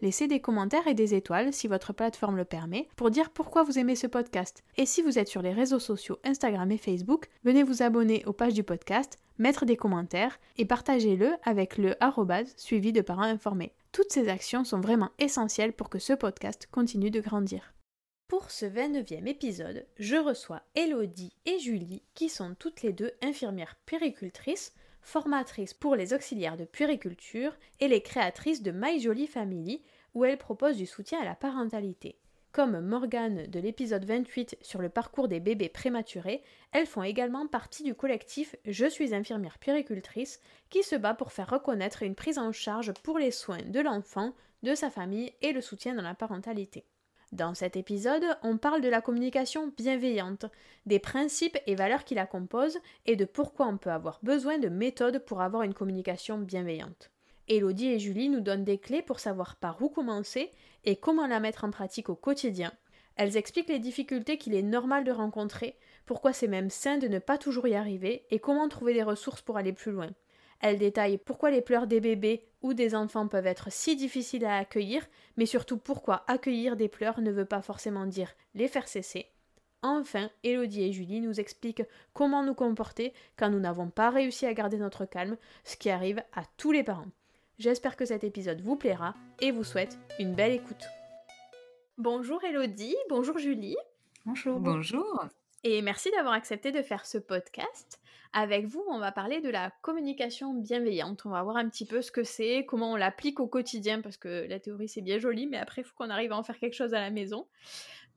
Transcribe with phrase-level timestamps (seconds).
[0.00, 3.80] Laissez des commentaires et des étoiles si votre plateforme le permet pour dire pourquoi vous
[3.80, 4.62] aimez ce podcast.
[4.76, 8.32] Et si vous êtes sur les réseaux sociaux Instagram et Facebook, venez vous abonner aux
[8.32, 13.72] pages du podcast, mettre des commentaires et partagez-le avec le arrobase suivi de parents informés.
[13.90, 17.74] Toutes ces actions sont vraiment essentielles pour que ce podcast continue de grandir.
[18.28, 23.76] Pour ce 29e épisode, je reçois Elodie et Julie qui sont toutes les deux infirmières
[23.86, 24.74] péricultrices
[25.08, 29.82] formatrice pour les auxiliaires de puériculture et les créatrices de My Jolie Family,
[30.14, 32.18] où elle propose du soutien à la parentalité.
[32.52, 36.42] Comme Morgane de l'épisode 28 sur le parcours des bébés prématurés,
[36.72, 41.50] elles font également partie du collectif Je suis infirmière puéricultrice qui se bat pour faire
[41.50, 45.60] reconnaître une prise en charge pour les soins de l'enfant, de sa famille et le
[45.62, 46.84] soutien dans la parentalité.
[47.32, 50.46] Dans cet épisode, on parle de la communication bienveillante,
[50.86, 54.70] des principes et valeurs qui la composent et de pourquoi on peut avoir besoin de
[54.70, 57.10] méthodes pour avoir une communication bienveillante.
[57.46, 60.50] Elodie et Julie nous donnent des clés pour savoir par où commencer
[60.84, 62.72] et comment la mettre en pratique au quotidien.
[63.16, 67.18] Elles expliquent les difficultés qu'il est normal de rencontrer, pourquoi c'est même sain de ne
[67.18, 70.08] pas toujours y arriver et comment trouver des ressources pour aller plus loin.
[70.60, 74.56] Elle détaille pourquoi les pleurs des bébés ou des enfants peuvent être si difficiles à
[74.56, 79.26] accueillir, mais surtout pourquoi accueillir des pleurs ne veut pas forcément dire les faire cesser.
[79.82, 84.54] Enfin, Elodie et Julie nous expliquent comment nous comporter quand nous n'avons pas réussi à
[84.54, 87.06] garder notre calme, ce qui arrive à tous les parents.
[87.60, 90.84] J'espère que cet épisode vous plaira et vous souhaite une belle écoute.
[91.96, 93.76] Bonjour Elodie, bonjour Julie.
[94.24, 94.58] Bonjour.
[94.58, 95.24] Bonjour.
[95.64, 98.00] Et merci d'avoir accepté de faire ce podcast.
[98.32, 101.22] Avec vous, on va parler de la communication bienveillante.
[101.24, 104.16] On va voir un petit peu ce que c'est, comment on l'applique au quotidien, parce
[104.16, 106.58] que la théorie c'est bien joli, mais après il faut qu'on arrive à en faire
[106.58, 107.46] quelque chose à la maison.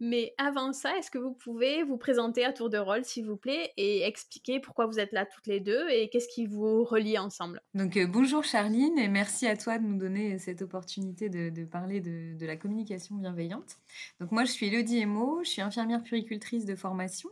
[0.04, 3.38] Mais avant ça, est-ce que vous pouvez vous présenter à tour de rôle, s'il vous
[3.38, 7.20] plaît, et expliquer pourquoi vous êtes là toutes les deux et qu'est-ce qui vous relie
[7.20, 7.62] ensemble?
[7.76, 12.02] Donc euh, bonjour Charline et merci à toi de nous donner cette opportunité de, parler
[12.02, 13.78] de, de, la communication bienveillante.
[14.20, 17.30] Donc moi je suis Elodie Emo, je suis infirmière puricultrice de formation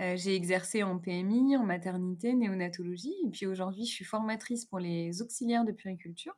[0.00, 4.78] euh, j'ai exercé en PMI, en maternité, néonatologie, et puis aujourd'hui, je suis formatrice pour
[4.78, 6.36] les auxiliaires de puriculture.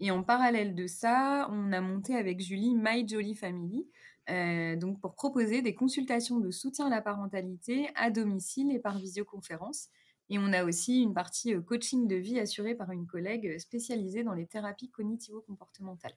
[0.00, 3.88] Et en parallèle de ça, on a monté avec Julie My Jolly Family,
[4.30, 8.98] euh, donc pour proposer des consultations de soutien à la parentalité à domicile et par
[8.98, 9.88] visioconférence.
[10.30, 13.58] Et on a aussi une partie euh, coaching de vie assurée par une collègue euh,
[13.58, 16.16] spécialisée dans les thérapies cognitivo-comportementales.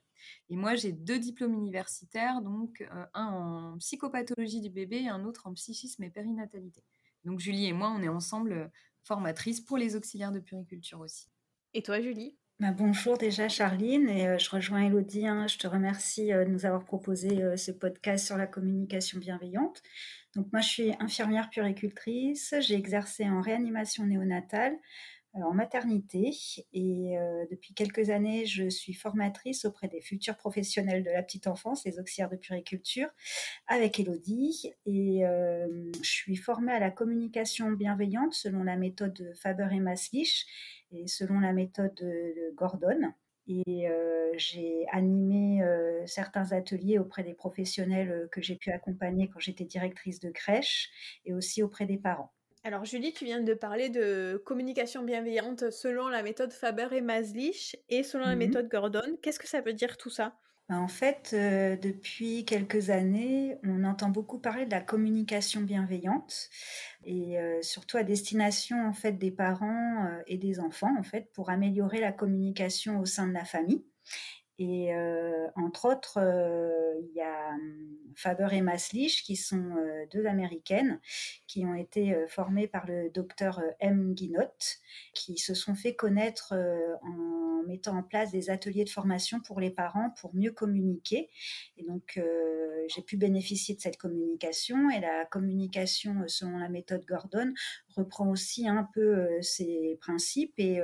[0.49, 5.25] Et moi, j'ai deux diplômes universitaires, donc euh, un en psychopathologie du bébé et un
[5.25, 6.83] autre en psychisme et périnatalité.
[7.25, 8.71] Donc Julie et moi, on est ensemble
[9.03, 11.27] formatrices pour les auxiliaires de puriculture aussi.
[11.73, 12.37] Et toi, Julie?
[12.59, 15.27] Bah, bonjour déjà Charline et je rejoins Elodie.
[15.27, 15.47] Hein.
[15.47, 19.83] je te remercie de nous avoir proposé ce podcast sur la communication bienveillante.
[20.37, 22.53] Donc moi, je suis infirmière puricultrice.
[22.59, 24.77] J'ai exercé en réanimation néonatale
[25.33, 26.31] en maternité
[26.73, 27.15] et
[27.51, 31.99] depuis quelques années, je suis formatrice auprès des futurs professionnels de la petite enfance, les
[31.99, 33.09] auxiliaires de puriculture,
[33.67, 34.73] avec Elodie.
[34.85, 40.45] Et je suis formée à la communication bienveillante selon la méthode Faber et Maslich
[40.91, 41.99] et selon la méthode
[42.55, 43.11] Gordon.
[43.47, 43.87] Et
[44.35, 45.63] j'ai animé
[46.05, 50.89] certains ateliers auprès des professionnels que j'ai pu accompagner quand j'étais directrice de crèche
[51.25, 52.33] et aussi auprès des parents.
[52.63, 57.77] Alors Julie, tu viens de parler de communication bienveillante selon la méthode Faber et Maslich
[57.87, 59.17] et selon la mmh méthode Gordon.
[59.21, 60.37] Qu'est-ce que ça veut dire tout ça?
[60.69, 66.49] Ben, en fait, depuis quelques années, on entend beaucoup parler de la communication bienveillante
[67.05, 70.93] et surtout à destination des parents et des enfants
[71.33, 73.85] pour améliorer la communication au sein de la famille.
[74.59, 74.91] Et
[75.55, 76.17] entre autres,
[76.99, 79.75] il y a hum, Faber et Maslich, qui sont
[80.11, 80.99] deux américaines,
[81.45, 84.15] qui ont été formées par le docteur M.
[84.15, 84.41] Guinot,
[85.13, 86.53] qui se sont fait connaître
[87.03, 91.29] en mettant en place des ateliers de formation pour les parents pour mieux communiquer.
[91.77, 92.19] Et donc,
[92.87, 94.89] j'ai pu bénéficier de cette communication.
[94.89, 97.53] Et la communication, selon la méthode Gordon,
[97.95, 100.53] reprend aussi un peu ces principes.
[100.57, 100.79] Et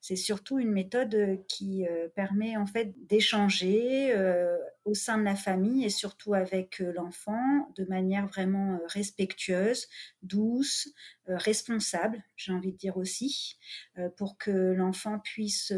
[0.00, 4.14] c'est surtout une méthode qui permet en fait d'échanger
[4.84, 9.86] au sein de la famille et surtout avec l'enfant de manière vraiment respectueuse,
[10.22, 10.88] douce,
[11.26, 13.58] responsable, j'ai envie de dire aussi,
[14.16, 15.72] pour que l'enfant puisse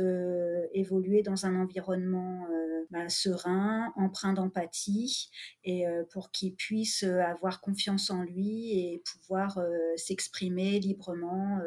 [0.72, 2.46] évoluer dans un environnement
[2.90, 5.30] bah, serein, empreint d'empathie
[5.64, 9.58] et pour qu'il puisse avoir confiance en lui et pouvoir
[9.96, 11.58] s'exprimer librement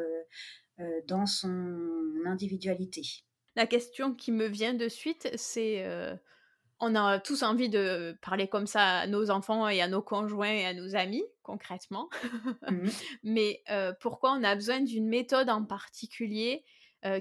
[1.06, 3.02] dans son individualité.
[3.56, 5.84] La question qui me vient de suite, c'est
[6.78, 10.52] on a tous envie de parler comme ça à nos enfants et à nos conjoints
[10.52, 12.08] et à nos amis, concrètement.
[12.70, 12.88] Mmh
[13.22, 13.62] Mais
[14.00, 16.64] pourquoi on a besoin d'une méthode en particulier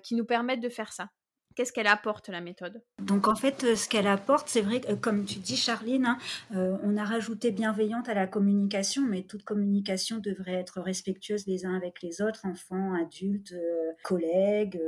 [0.04, 1.10] qui nous permette de faire ça?
[1.56, 2.82] Qu'est-ce qu'elle apporte, la méthode?
[3.02, 6.06] Donc, en fait, euh, ce qu'elle apporte, c'est vrai que, euh, comme tu dis, Charline,
[6.06, 6.18] hein,
[6.54, 11.66] euh, on a rajouté bienveillante à la communication, mais toute communication devrait être respectueuse les
[11.66, 13.56] uns avec les autres, enfants, adultes,
[14.04, 14.80] collègues.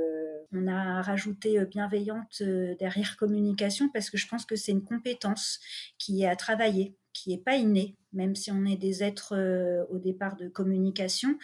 [0.52, 2.42] on a rajouté bienveillante
[2.80, 5.60] derrière communication parce que je pense que c'est une compétence
[5.98, 9.36] qui est à travailler qui n'est pas inné, même si on est des êtres
[9.90, 11.38] au départ de communication.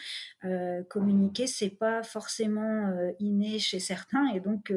[0.44, 4.74] Euh, communiquer, c'est pas forcément inné chez certains, et donc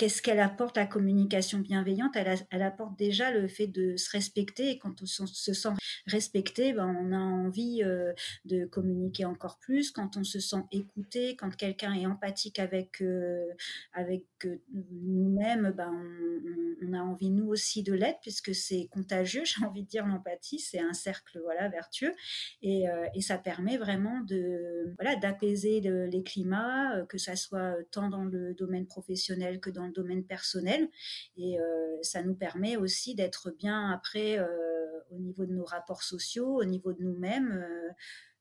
[0.00, 2.16] qu'est-ce qu'elle apporte la communication bienveillante?
[2.16, 5.74] Elle, apporte déjà le fait de se respecter et quand on se sent
[6.06, 8.14] respecté, ben, on a envie euh,
[8.46, 9.90] de communiquer encore plus.
[9.90, 13.44] Quand on se sent écouté, quand quelqu'un est empathique avec, euh,
[13.92, 15.92] avec euh, nous-mêmes, ben,
[16.82, 20.60] on, a envie nous aussi de l'être puisque c'est contagieux, j'ai envie de dire l'empathie,
[20.60, 22.14] c'est un cercle vertueux
[22.62, 22.86] et,
[23.20, 24.22] ça permet vraiment
[25.20, 30.88] d'apaiser les climats, que ça soit tant dans le domaine professionnel que dans domaine personnel.
[31.36, 34.46] Et euh, ça nous permet aussi d'être bien après euh,
[35.10, 37.90] au niveau de nos rapports sociaux, au niveau de nous-mêmes euh,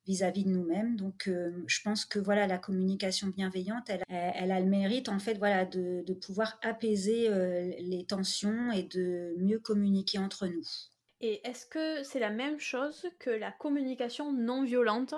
[0.06, 0.96] vis-à-vis de nous-mêmes.
[0.96, 1.30] Donc,
[1.68, 5.66] je pense que voilà, la communication bienveillante, elle, elle, a le mérite en fait, voilà,
[5.66, 7.30] de, de pouvoir apaiser
[7.80, 10.66] les tensions et de mieux communiquer entre nous.
[11.22, 15.14] Et est-ce que c'est la même chose que la communication non violente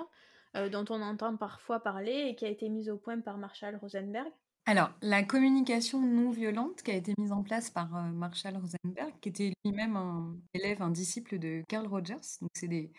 [0.54, 4.30] dont on entend parfois parler et qui a été mise au point par Marshall Rosenberg?
[4.64, 9.12] Alors, la communication non violente qui a été mise en place par euh, Marshall Rosenberg,
[9.20, 12.92] qui était lui-même un élève, un disciple de Carl Rogers, donc c'est des,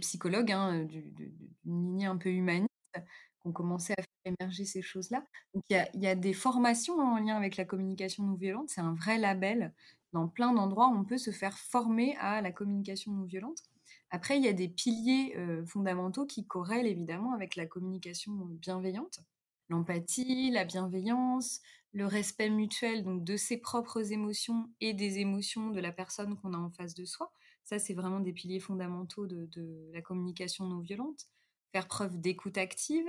[0.00, 1.32] psychologues hein, d'une
[1.64, 5.24] lignée un peu humaniste qui ont commencé à faire émerger ces choses-là.
[5.54, 8.94] Donc, il y a, des formations en lien avec la communication non violente, c'est un
[8.94, 9.72] vrai label.
[10.12, 13.62] Dans plein d'endroits, on peut se faire former à la communication non violente.
[14.10, 19.20] Après, il y a des piliers euh, fondamentaux qui corrèlent évidemment avec la communication bienveillante
[19.68, 21.60] l'empathie, la bienveillance,
[21.94, 26.52] le respect mutuel donc de ses propres émotions et des émotions de la personne qu'on
[26.52, 27.32] a en face de soi.
[27.62, 31.26] Ça, c'est vraiment des piliers fondamentaux de, la communication non violente.
[31.72, 33.06] Faire preuve d'écoute active.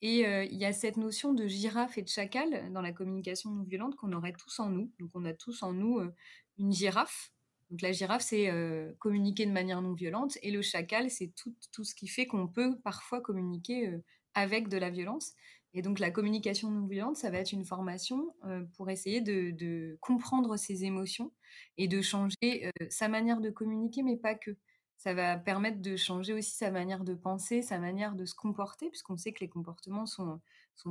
[0.00, 3.50] Et euh, il y a cette notion de girafe et de chacal dans la communication
[3.50, 4.90] non violente qu'on aurait tous en nous.
[4.98, 6.14] Donc, on a tous en nous euh,
[6.58, 7.32] une girafe.
[7.68, 10.38] Donc, la girafe, c'est euh, communiquer de manière non violente.
[10.42, 13.92] Et le chacal, c'est tout, tout, ce qui fait qu'on peut parfois communiquer
[14.32, 15.34] avec de la violence.
[15.72, 19.96] Et donc la communication non violente, ça va être une formation euh, pour essayer de,
[20.00, 21.32] comprendre ses émotions
[21.78, 24.56] et de changer euh, sa manière de communiquer, mais pas que.
[24.96, 28.90] Ça va permettre de changer aussi sa manière de penser, sa manière de se comporter,
[28.90, 30.42] puisqu'on sait que les comportements sont,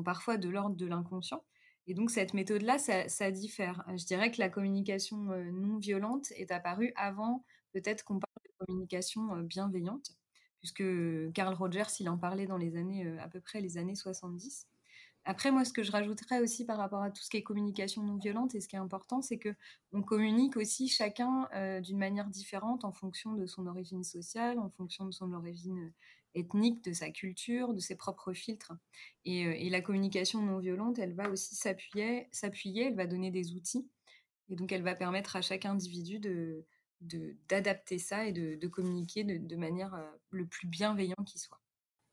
[0.03, 1.43] parfois de l'ordre de l'inconscient.
[1.85, 3.83] Et donc cette méthode-là, ça, diffère.
[3.95, 8.65] Je dirais que la communication euh, non violente est apparue avant peut-être qu'on parle de
[8.65, 10.18] communication bienveillante
[10.59, 10.83] puisque
[11.33, 14.67] Carl Rogers, il en parlait dans les années, à peu près les années 70.
[15.25, 18.01] Après, moi, ce que je rajouterais aussi par rapport à tout ce qui est communication
[18.01, 19.53] non violente, et ce qui est important, c'est que
[19.91, 24.69] on communique aussi chacun euh, d'une manière différente en fonction de son origine sociale, en
[24.69, 25.93] fonction de son origine
[26.35, 28.73] ethnique, de sa culture, de ses propres filtres.
[29.25, 32.27] Et, euh, la communication non violente, elle va aussi s'appuyer,
[32.87, 33.87] elle va donner des outils,
[34.49, 36.65] et donc elle va permettre à chaque individu de
[37.01, 41.59] d'adapter ça et de, communiquer de, manière euh, le plus bienveillant qui soit.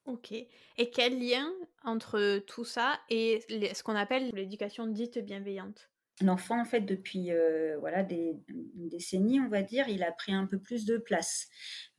[0.05, 0.33] Ok.
[0.33, 1.52] Et quel lien
[1.83, 5.90] entre tout ça et ce qu'on appelle l'éducation dite bienveillante?
[6.23, 8.37] L'enfant, en fait, depuis euh, voilà des
[8.75, 11.49] décennies, on va dire, il a pris un peu plus de place.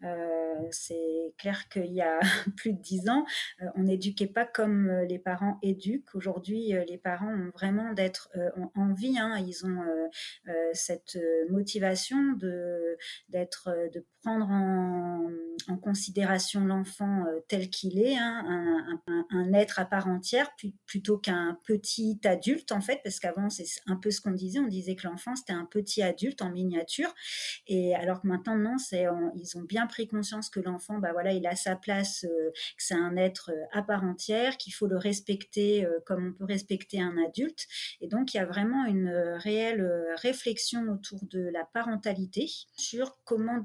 [0.04, 2.20] Euh, c'est clair qu'il y a
[2.58, 3.26] plus de dix ans,
[3.62, 6.16] euh, on n'éduquait pas comme les parents éduquent.
[6.16, 8.30] Aujourd'hui, les parents ont vraiment d'être
[8.74, 9.84] envie, hein, ils ont
[10.74, 11.18] cette
[11.50, 12.98] motivation de
[13.30, 15.30] d'être, de prendre en,
[15.82, 20.50] considération l'enfant tel qu'il est, hein, un, être à part entière,
[20.86, 24.68] plutôt qu'un petit adulte en fait, parce qu'avant c'est un peu ce qu'on disait, on
[24.68, 27.14] disait que l'enfant c'était un petit adulte en miniature,
[27.68, 28.78] et alors que maintenant non,
[29.36, 32.84] ils ont bien pris conscience que l'enfant, bah voilà, il a sa place, euh, que
[32.84, 36.46] c'est un être euh, à part entière, qu'il faut le respecter euh, comme on peut
[36.46, 37.68] respecter un adulte.
[38.02, 39.88] Et donc, il y a vraiment une réelle
[40.22, 43.62] réflexion autour de la parentalité sur comment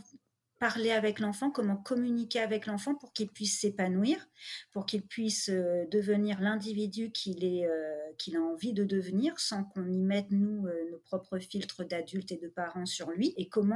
[0.62, 4.28] parler avec l'enfant, comment communiquer avec l'enfant pour qu'il puisse s'épanouir,
[4.70, 9.64] pour qu'il puisse euh, devenir l'individu qu'il est, euh, qu'il a envie de devenir, sans
[9.64, 13.48] qu'on y mette nous euh, nos propres filtres d'adultes et de parents sur lui, et
[13.48, 13.72] comment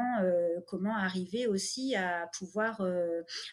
[0.69, 2.81] comment arriver aussi à pouvoir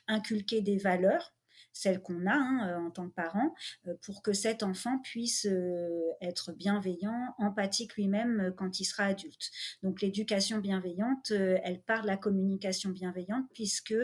[0.08, 1.34] inculquer des valeurs
[1.74, 3.54] celle qu'on a hein, euh, en tant que parent,
[3.88, 5.90] euh, pour que cet enfant puisse euh,
[6.22, 9.52] être bienveillant, empathique lui-même quand il sera adulte.
[9.82, 13.96] Donc l'éducation bienveillante, elle part de la communication bienveillante, puisque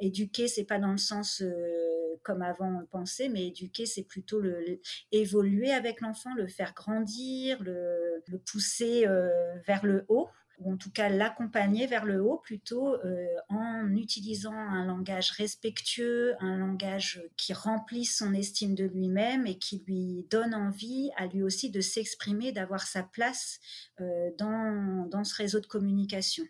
[0.00, 1.42] éduquer, c'est pas dans le sens
[2.22, 4.80] comme avant pensait, mais éduquer, c'est plutôt le,
[5.12, 9.06] évoluer avec l'enfant, le faire grandir, le, le pousser
[9.66, 10.28] vers le haut
[10.60, 16.34] ou en tout cas l'accompagner vers le haut plutôt euh, en utilisant un langage respectueux,
[16.40, 21.42] un langage qui remplisse son estime de lui-même et qui lui donne envie à lui
[21.42, 23.60] aussi de s'exprimer, d'avoir sa place
[24.00, 26.44] euh, dans, dans ce réseau de communication.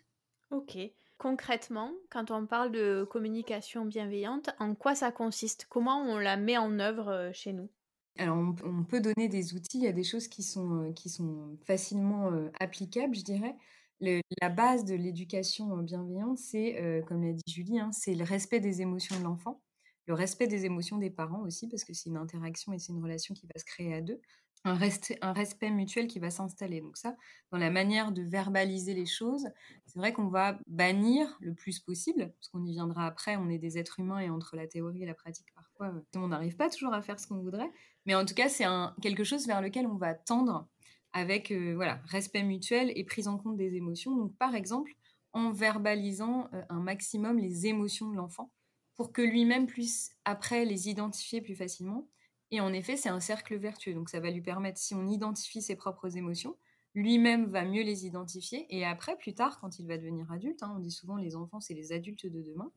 [0.51, 0.77] Ok.
[1.17, 5.67] Concrètement, quand on parle de communication bienveillante, en quoi ça consiste?
[5.69, 7.69] Comment on la met en œuvre euh, chez nous?
[8.17, 11.57] Alors, on, peut donner des outils, il y a des choses qui sont, qui sont
[11.63, 13.55] facilement applicables, je dirais
[14.01, 18.81] la base de l'éducation bienveillante, c'est, comme l'a dit Julie, hein, c'est le respect des
[18.81, 19.61] émotions de l'enfant,
[20.07, 23.03] le respect des émotions des parents aussi, parce que c'est une interaction et c'est une
[23.03, 24.19] relation qui va se créer à deux,
[24.65, 24.77] un,
[25.21, 26.81] un respect mutuel qui va s'installer.
[26.81, 27.15] Donc ça,
[27.51, 29.47] dans la manière de verbaliser les choses,
[29.85, 33.59] c'est vrai qu'on va bannir le plus possible, parce qu'on y viendra après, on est
[33.59, 36.93] des êtres humains et entre la théorie et la pratique, parfois, on n'arrive pas toujours
[36.93, 37.71] à faire ce qu'on voudrait,
[38.05, 38.65] mais en tout cas, c'est
[39.01, 40.67] quelque chose vers lequel on va tendre
[41.13, 44.15] avec euh, voilà, respect mutuel et prise en compte des émotions.
[44.15, 44.93] Donc, par exemple,
[45.33, 48.51] en verbalisant euh, un maximum les émotions de l'enfant
[48.95, 52.07] pour que lui-même puisse après les identifier plus facilement.
[52.51, 53.93] Et en effet, c'est un cercle vertueux.
[53.93, 56.57] Donc, ça va lui permettre, si on identifie ses propres émotions,
[56.95, 58.65] lui-même va mieux les identifier.
[58.69, 61.59] Et après, plus tard, quand il va devenir adulte, hein, on dit souvent les enfants,
[61.59, 62.71] c'est les adultes de demain,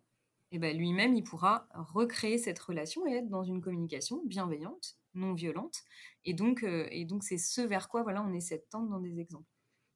[0.53, 5.35] et ben lui-même, il pourra recréer cette relation et être dans une communication bienveillante non
[5.35, 5.79] violente.
[6.25, 9.01] Et donc, euh, et donc c'est ce vers quoi voilà, on essaie de tendre dans
[9.01, 9.49] des exemples.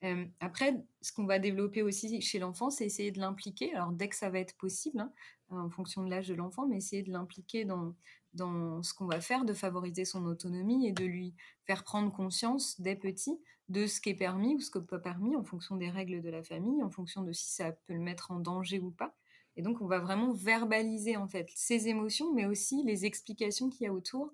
[0.04, 3.74] Euh, après, ce qu'on va développer aussi chez l'enfant, c'est essayer de l'impliquer.
[3.74, 5.12] Alors, dès que ça va être possible, hein,
[5.48, 7.94] en fonction de l'âge de l'enfant, mais essayer de l'impliquer dans,
[8.34, 12.80] dans ce qu'on va faire, de favoriser son autonomie et de lui faire prendre conscience
[12.80, 15.76] dès petit de ce qui est permis ou ce qui n'est pas permis en fonction
[15.76, 18.78] des règles de la famille, en fonction de si ça peut le mettre en danger
[18.78, 19.16] ou pas.
[19.56, 23.84] Et donc, on va vraiment verbaliser en fait ses émotions, mais aussi les explications qu'il
[23.84, 24.32] y a autour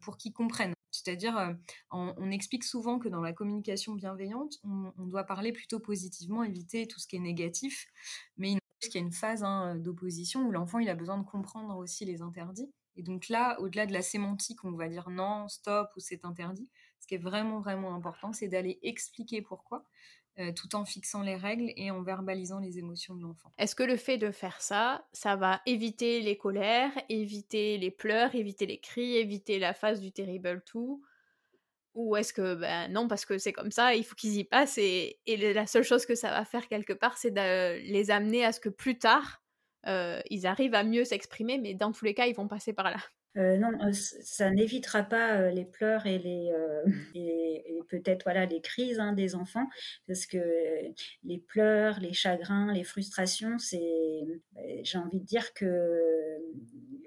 [0.00, 0.74] pour qu'ils comprennent.
[0.90, 1.52] C'est-à-dire, euh,
[1.90, 6.98] on, explique souvent que dans la communication bienveillante, on, doit parler plutôt positivement, éviter tout
[6.98, 7.86] ce qui est négatif,
[8.36, 8.58] mais il
[8.94, 12.22] y a une phase hein, d'opposition où l'enfant il a besoin de comprendre aussi les
[12.22, 12.72] interdits.
[12.96, 16.68] Et donc là, au-delà de la sémantique, on va dire non, stop ou c'est interdit,
[17.00, 19.84] ce qui est vraiment vraiment important, c'est d'aller expliquer pourquoi.
[20.40, 23.52] Euh, tout en fixant les règles et en verbalisant les émotions de l'enfant.
[23.58, 28.36] Est-ce que le fait de faire ça, ça va éviter les colères, éviter les pleurs,
[28.36, 31.02] éviter les cris, éviter la phase du terrible tout?
[31.94, 34.78] Ou est-ce que ben non parce que c'est comme ça il faut qu'ils y passent
[34.78, 38.52] et, la seule chose que ça va faire quelque part c'est de les amener à
[38.52, 39.42] ce que plus tard
[39.88, 42.92] euh, ils arrivent à mieux s'exprimer mais dans tous les cas ils vont passer par
[42.92, 42.98] là
[43.38, 46.18] euh, non, euh, ça n'évitera pas euh, les pleurs et
[47.14, 49.66] et, peut-être voilà les crises hein, des enfants
[50.06, 50.38] parce que
[51.24, 54.24] les pleurs, les chagrins, les frustrations, c'est
[54.82, 56.38] j'ai envie de dire que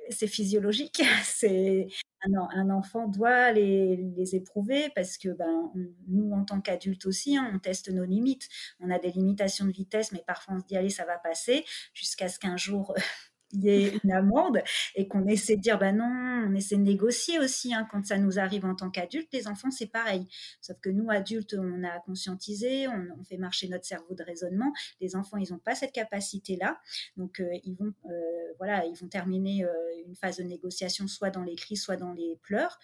[0.09, 1.03] c'est physiologique,
[2.23, 5.71] un, enfant doit les, éprouver parce que ben,
[6.07, 8.47] nous, en tant qu'adultes aussi, hein, on teste nos limites.
[8.79, 11.65] On a des limitations de vitesse, mais parfois on se dit, allez, ça va passer,
[11.93, 12.95] jusqu'à ce qu'un jour,
[13.53, 14.61] y ait une amende
[14.95, 18.17] et qu'on essaie de dire bah non, on essaie de négocier aussi hein, quand ça
[18.17, 19.29] nous arrive en tant qu'adultes.
[19.33, 20.27] Les enfants, c'est pareil.
[20.61, 24.73] Sauf que nous, adultes, on a conscientisé, on, fait marcher notre cerveau de raisonnement.
[24.99, 26.79] Les enfants, ils n'ont pas cette capacité-là.
[27.17, 29.69] Donc, euh, ils, vont, euh, voilà, ils vont terminer euh,
[30.05, 32.79] une phase de négociation soit dans les cris, soit dans les pleurs.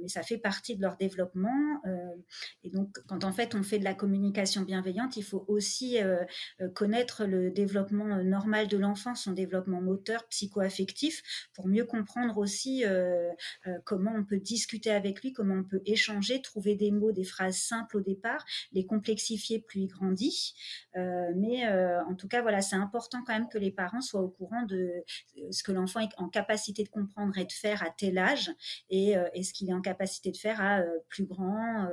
[0.00, 1.80] mais ça fait partie de leur développement.
[2.62, 5.98] et donc, quand en fait on fait de la communication bienveillante, il faut aussi
[6.74, 11.22] connaître le développement normal de l'enfant, son développement moteur psycho-affectif
[11.54, 13.30] pour mieux comprendre aussi euh,
[13.66, 17.24] euh, comment on peut discuter avec lui, comment on peut échanger, trouver des mots, des
[17.24, 20.54] phrases simples au départ, les complexifier plus il grandit.
[20.96, 24.28] Euh, mais en tout cas, voilà, c'est important quand même que les parents soient au
[24.28, 24.92] courant de
[25.50, 28.50] ce que l'enfant est en capacité de comprendre et de faire à tel âge
[28.90, 31.88] et, ce qu'il est en capacité de faire à plus grand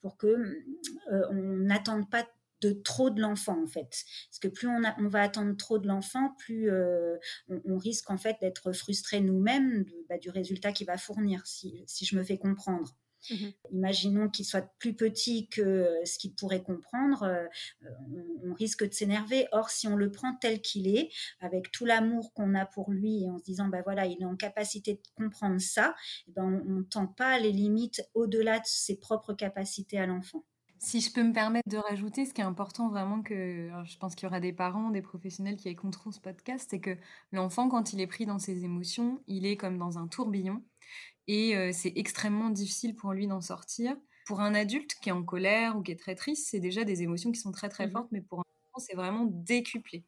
[0.00, 0.64] pour que
[1.30, 2.26] on n'attende pas
[2.64, 4.04] de trop de l'enfant en fait.
[4.30, 7.16] Parce que plus on, on va attendre trop de l'enfant, plus euh,
[7.48, 12.16] on, risque en fait d'être frustré nous-mêmes bah, du résultat qu'il va fournir, si, je
[12.16, 12.94] me fais comprendre.
[13.30, 13.36] Mmh
[13.72, 17.46] Imaginons qu'il soit plus petit que ce qu'il pourrait comprendre, euh,
[18.44, 19.46] on, risque de s'énerver.
[19.52, 23.24] Or, si on le prend tel qu'il est, avec tout l'amour qu'on a pour lui,
[23.24, 25.94] et en se disant, ben voilà, il est en capacité de comprendre ça,
[26.28, 30.44] eh ben on ne tend pas les limites au-delà de ses propres capacités à l'enfant.
[30.84, 34.14] Si je peux me permettre de rajouter, ce qui est important vraiment que, je pense
[34.14, 36.94] qu'il y aura des parents, des professionnels qui écouteront ce podcast, c'est que
[37.32, 40.62] l'enfant, quand il est pris dans ses émotions, il est comme dans un tourbillon
[41.26, 43.96] et euh, c'est extrêmement difficile pour lui d'en sortir.
[44.26, 47.02] Pour un adulte qui est en colère ou qui est très triste, c'est déjà des
[47.02, 50.04] émotions qui sont très très mmh fortes, mais pour un enfant, c'est vraiment décuplé.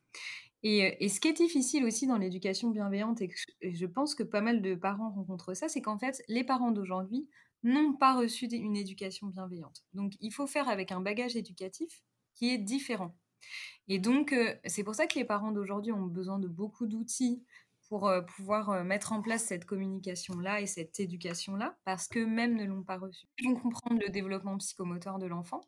[0.62, 3.30] Et, euh, et, ce qui est difficile aussi dans l'éducation bienveillante, et,
[3.62, 6.70] et je pense que pas mal de parents rencontrent ça, c'est qu'en fait, les parents
[6.70, 7.30] d'aujourd'hui
[7.66, 9.84] n'ont pas reçu une éducation bienveillante.
[9.92, 12.02] Donc il faut faire avec un bagage éducatif
[12.34, 13.16] qui est différent.
[13.88, 17.44] Et donc euh, c'est pour ça que les parents d'aujourd'hui ont besoin de beaucoup d'outils
[17.88, 22.56] pour euh, pouvoir euh, mettre en place cette communication-là et cette éducation-là, parce que même
[22.56, 23.26] ne l'ont pas reçu.
[23.38, 25.60] Ils vont comprendre le développement psychomoteur de l'enfant,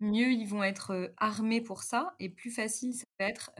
[0.00, 3.50] mieux ils vont être armés pour ça, et plus facile ça va être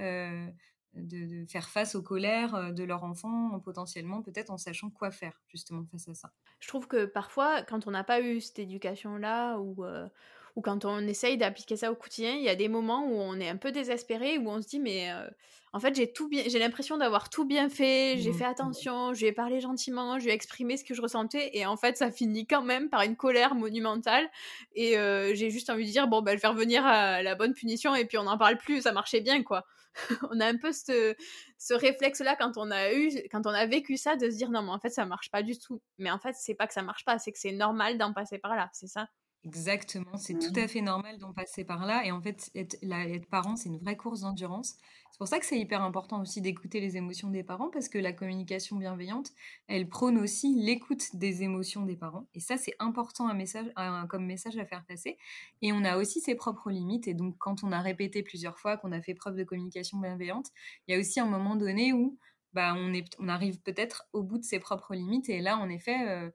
[0.97, 5.41] de, faire face aux colères euh, de leur enfant, potentiellement, peut-être en sachant quoi faire,
[5.49, 6.33] justement, face à ça.
[6.61, 10.09] Je trouve que parfois, quand on n'a pas eu cette éducation-là, ou, euh,
[10.57, 13.39] ou quand on essaye d'appliquer ça au quotidien, il y a des moments où on
[13.39, 15.29] est un peu désespéré, où on se dit, mais euh,
[15.73, 18.35] en fait, j'ai tout bien, j'ai l'impression d'avoir tout bien fait, j'ai mmh.
[18.35, 21.51] fait attention, je lui ai parlé gentiment, je lui ai exprimé ce que je ressentais,
[21.53, 24.29] et en fait, ça finit quand même par une colère monumentale,
[24.75, 24.95] et
[25.35, 28.07] j'ai juste envie de dire, bon, ben, je vais revenir à la bonne punition, et
[28.07, 29.67] puis on n'en parle plus, ça marchait bien, quoi.
[30.31, 31.15] on a un peu ce,
[31.59, 34.63] ce réflexe-là quand on a eu, quand on a vécu ça, de se dire non,
[34.63, 35.81] mais en fait, ça marche pas du tout.
[35.99, 38.39] Mais en fait, c'est pas que ça marche pas, c'est que c'est normal d'en passer
[38.39, 39.09] par là, c'est ça.
[39.47, 42.05] Exactement, c'est tout à fait normal d'en passer par là.
[42.05, 44.75] Et en fait, être, être parent, c'est une vraie course d'endurance.
[45.13, 47.97] C'est pour ça que c'est hyper important aussi d'écouter les émotions des parents, parce que
[47.97, 49.31] la communication bienveillante,
[49.69, 52.27] elle prône aussi l'écoute des émotions des parents.
[52.35, 53.67] Et ça, c'est important un message,
[54.09, 55.17] comme message à faire passer.
[55.63, 57.07] Et on a aussi ses propres limites.
[57.07, 60.49] Et donc, quand on a répété plusieurs fois qu'on a fait preuve de communication bienveillante,
[60.89, 62.19] il y a aussi un moment donné où
[62.53, 65.29] bah, on, est, on arrive peut-être au bout de ses propres limites.
[65.29, 66.31] Et là, en effet, euh,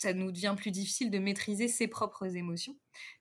[0.00, 2.76] ça nous devient plus difficile de maîtriser ses propres émotions.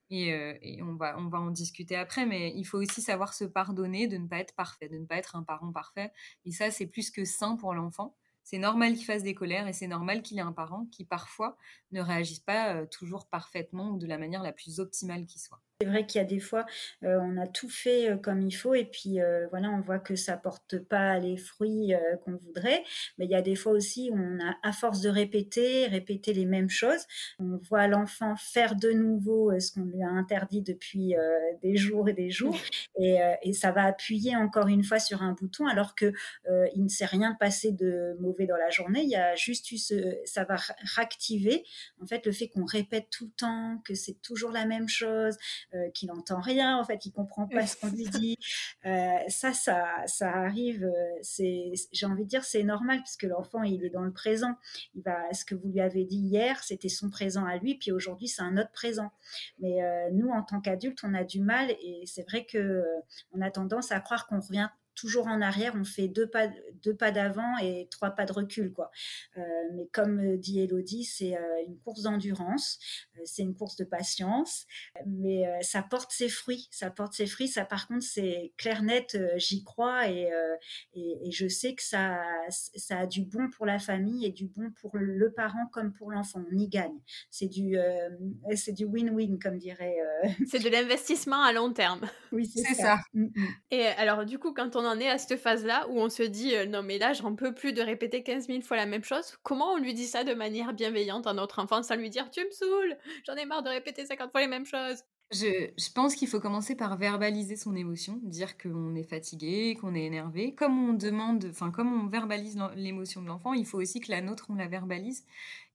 [0.10, 3.44] Et, euh, on, va, on va en discuter après, mais il faut aussi savoir se
[3.44, 6.12] pardonner de ne pas être parfait, de ne pas être un parent parfait.
[6.46, 8.15] Et ça, c'est plus que sain pour l'enfant.
[8.44, 11.58] C'est normal qu'il fasse des colères et c'est normal qu'il ait un parent qui parfois
[11.92, 15.62] ne réagisse pas euh, toujours parfaitement ou de la manière la plus optimale qui soit.
[15.82, 16.65] C'est vrai qu'il y a des fois,
[17.06, 20.00] euh, on a tout fait euh, comme il faut et puis euh, voilà, on voit
[20.00, 21.94] que ça porte pas les fruits
[22.26, 22.84] qu'on voudrait.
[23.18, 26.34] Mais il y a des fois aussi où on a, à force de répéter, répéter
[26.34, 27.06] les mêmes choses,
[27.39, 31.15] on voit l'enfant faire de nouveau ce qu'on lui a interdit depuis
[31.63, 32.58] des jours et des jours,
[33.00, 36.12] et, et, ça va appuyer encore une fois sur un bouton alors que
[36.76, 39.04] il ne s'est rien passé de mauvais dans la journée.
[39.04, 40.58] Il y a juste eu ce, ça va
[40.96, 41.63] réactiver
[42.02, 45.38] en fait le fait qu'on répète tout le temps, que c'est toujours la même chose
[45.75, 48.38] euh, qui n'entend rien, en fait, il comprend pas ce qu'on lui dit.
[48.86, 50.84] Euh, ça, ça, ça arrive.
[50.84, 54.55] Euh, c'est, j'ai envie de dire, c'est normal puisque l'enfant, il est dans le présent.
[54.95, 57.91] Il va, ce que vous lui avez dit hier, c'était son présent à lui, puis
[57.91, 59.12] aujourd'hui, c'est un autre présent.
[59.60, 59.79] Mais
[60.12, 62.84] nous, en tant qu'adultes, on a du mal, et c'est vrai que
[63.34, 66.49] on a tendance à croire qu'on revient toujours en arrière, on fait deux pas,
[66.84, 68.73] deux pas d'avant et trois pas de recul.
[68.73, 68.91] Quoi.
[69.38, 69.41] Euh,
[69.73, 71.36] mais comme dit Elodie, c'est
[71.67, 72.80] une course d'endurance,
[73.25, 74.65] c'est une course de patience,
[75.06, 76.67] mais ça porte ses fruits.
[76.71, 77.47] Ça porte ses fruits.
[77.47, 80.30] Ça, par contre, c'est clair net, j'y crois et,
[80.93, 84.71] et, je sais que ça, ça a du bon pour la famille et du bon
[84.82, 86.43] pour le parent comme pour l'enfant.
[86.52, 86.99] On y gagne.
[87.30, 87.78] C'est du,
[88.56, 89.97] c'est du win-win, comme dirait.
[90.47, 92.02] C'est de l'investissement à long terme.
[92.32, 92.99] Oui, c'est ça.
[93.13, 93.47] Mm, mm.
[93.71, 96.56] Et alors, du coup, quand on en est à cette phase-là où on se dit
[96.56, 99.38] euh, non, mais là, j'en peux plus de répéter 15 000 fois la même chose,
[99.43, 102.43] comment on lui dit ça de manière bienveillante à notre enfant sans lui dire tu
[102.43, 105.04] me saoules, j'en ai marre de répéter 50 fois les mêmes choses?
[105.32, 110.06] Je, pense qu'il faut commencer par verbaliser son émotion, dire qu'on est fatigué, qu'on est
[110.06, 110.56] énervé.
[110.56, 114.21] Comme on demande, enfin, comme on verbalise l'émotion de l'enfant, il faut aussi que la
[114.21, 115.25] nôtre, on la verbalise.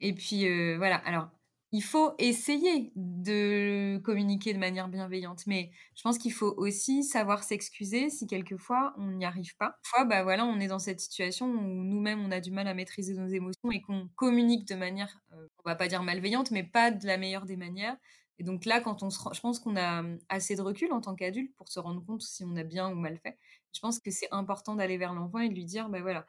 [0.00, 0.96] Et puis, euh, voilà.
[1.06, 1.28] Alors,
[1.74, 7.42] il faut essayer de communiquer de manière bienveillante, mais je pense qu'il faut aussi savoir
[7.42, 9.74] s'excuser si quelquefois on n'y arrive pas.
[9.82, 12.74] Fois, bah voilà, on est dans cette situation où nous-mêmes on a du mal à
[12.74, 16.62] maîtriser nos émotions et qu'on communique de manière, euh, on va pas dire malveillante, mais
[16.62, 17.96] pas de la meilleure des manières.
[18.38, 21.16] Et donc là, quand on se, je pense qu'on a assez de recul en tant
[21.16, 23.36] qu'adulte pour se rendre compte si on a bien ou mal fait.
[23.72, 26.24] Je pense que c'est important d'aller vers l'enfant et de lui dire, bah voilà, euh,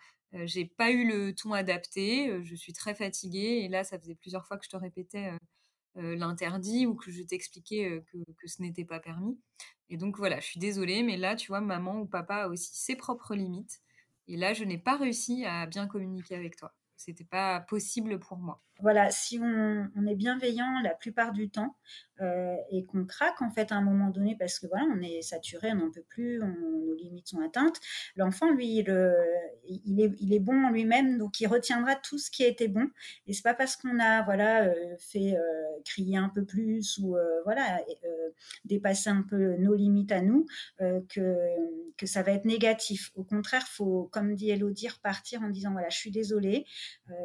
[0.45, 4.15] j'ai pas eu le ton adapté, euh, je suis très fatiguée et là ça faisait
[4.15, 5.31] plusieurs fois que je te répétais
[5.97, 9.39] euh, l'interdit ou que je t'expliquais que, que, ce n'était pas permis.
[9.89, 12.75] Et donc voilà, je suis désolée, mais là tu vois, maman ou papa a aussi
[12.75, 13.81] ses propres limites.
[14.27, 16.73] Et là, je n'ai pas réussi à bien communiquer avec toi.
[16.95, 18.63] C'était pas possible pour moi.
[18.79, 21.75] Voilà, si on, on est bienveillant la plupart du temps,
[22.21, 25.21] euh, et qu'on craque en fait à un moment donné parce que voilà, on est
[25.21, 27.81] saturé, on n'en peut plus, nos limites sont atteintes.
[28.15, 28.87] L'enfant, lui, il,
[29.85, 32.87] il, est, bon en lui-même, donc il retiendra tout ce qui a été bon.
[33.27, 35.41] Et c'est pas parce qu'on a voilà euh, fait euh,
[35.83, 37.81] crier un peu plus ou voilà
[38.63, 40.45] dépasser un peu nos limites à nous
[40.79, 41.35] que
[41.97, 43.11] que ça va être négatif.
[43.15, 46.65] Au contraire, faut, comme dit Elodie, repartir en disant voilà, je suis désolée,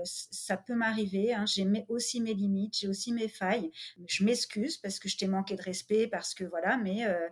[0.04, 3.70] ça peut m'arriver, hein, j'ai aussi mes limites, j'ai aussi mes failles,
[4.06, 7.28] je m'excuse parce que je t'ai manqué de respect, parce que voilà, mais euh,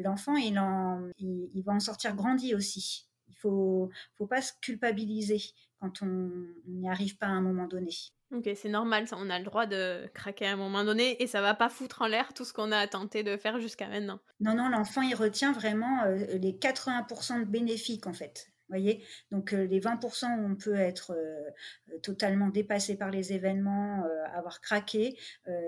[0.00, 3.06] l'enfant, il, en, il, va en sortir grandi aussi.
[3.28, 5.40] Il faut, faut pas se culpabiliser
[5.80, 6.30] quand on
[6.66, 7.90] n'y arrive pas à un moment donné.
[8.30, 11.26] Ok, c'est normal, ça, on a le droit de craquer à un moment donné et
[11.26, 14.20] ça va pas foutre en l'air tout ce qu'on a tenté de faire jusqu'à maintenant.
[14.40, 19.52] Non, non, l'enfant, il retient vraiment euh, les 80% de bénéfiques en fait voyez Donc
[19.52, 24.60] euh, les 20% où on peut être euh, totalement dépassé par les événements, euh, avoir
[24.60, 25.18] craqué,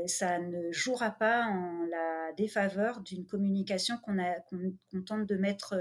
[0.07, 4.17] ça ne jouera pas en la défaveur d'une communication qu'on
[5.03, 5.75] tente de mettre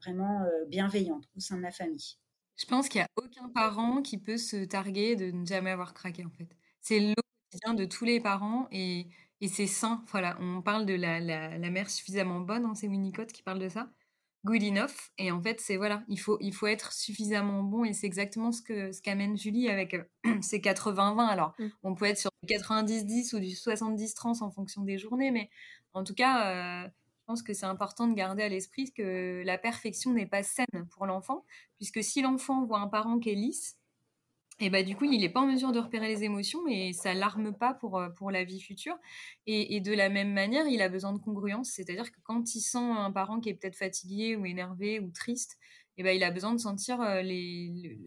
[0.00, 2.16] vraiment bienveillante au sein de la famille.
[2.56, 5.94] Je pense qu'il n'y a aucun parent qui peut se targuer de ne jamais avoir
[5.94, 6.48] craqué en fait.
[6.80, 7.14] C'est le
[7.74, 9.08] de tous les parents et,
[9.48, 10.04] c'est sain.
[10.08, 13.90] Voilà, on parle de la mère suffisamment bonne, hein, c'est Winnicott qui parle de ça
[14.44, 15.10] good enough.
[15.18, 18.52] Et en fait, c'est voilà, il faut, il faut être suffisamment bon et c'est exactement
[18.52, 19.96] ce que ce qu'amène Julie avec
[20.40, 21.26] ses 80-20.
[21.26, 21.66] Alors, mmh.
[21.82, 25.50] on peut être sur du 90-10 ou du 70-30 en fonction des journées, mais
[25.94, 29.58] en tout cas, euh, je pense que c'est important de garder à l'esprit que la
[29.58, 31.44] perfection n'est pas saine pour l'enfant,
[31.76, 33.76] puisque si l'enfant voit un parent qui est lisse,
[34.62, 37.14] et bah, du coup, il n'est pas en mesure de repérer les émotions et ça
[37.14, 38.96] l'arme pas pour, euh, pour la vie future.
[39.46, 42.78] Et, de la même manière, il a besoin de congruence, c'est-à-dire que quand il sent
[42.78, 45.58] un parent qui est peut-être fatigué ou énervé ou triste,
[45.98, 47.98] et ben il a besoin de sentir euh, les,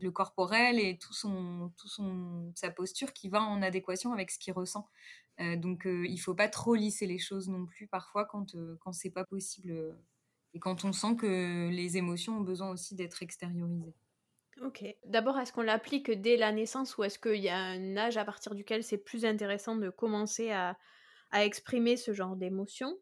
[0.00, 4.38] le, corporel et tout son, tout son, sa posture qui va en adéquation avec ce
[4.38, 4.86] qu'il ressent.
[5.40, 8.92] Euh, donc, il il faut pas trop lisser les choses non plus parfois quand, quand
[8.92, 9.96] c'est pas possible
[10.52, 13.94] et quand on sent que les émotions ont besoin aussi d'être extériorisées.
[14.62, 14.84] Ok.
[15.04, 18.24] D'abord, est-ce qu'on l'applique dès la naissance ou est-ce qu'il y a un âge à
[18.24, 20.76] partir duquel c'est plus intéressant de commencer à,
[21.32, 22.96] exprimer ce genre d'émotions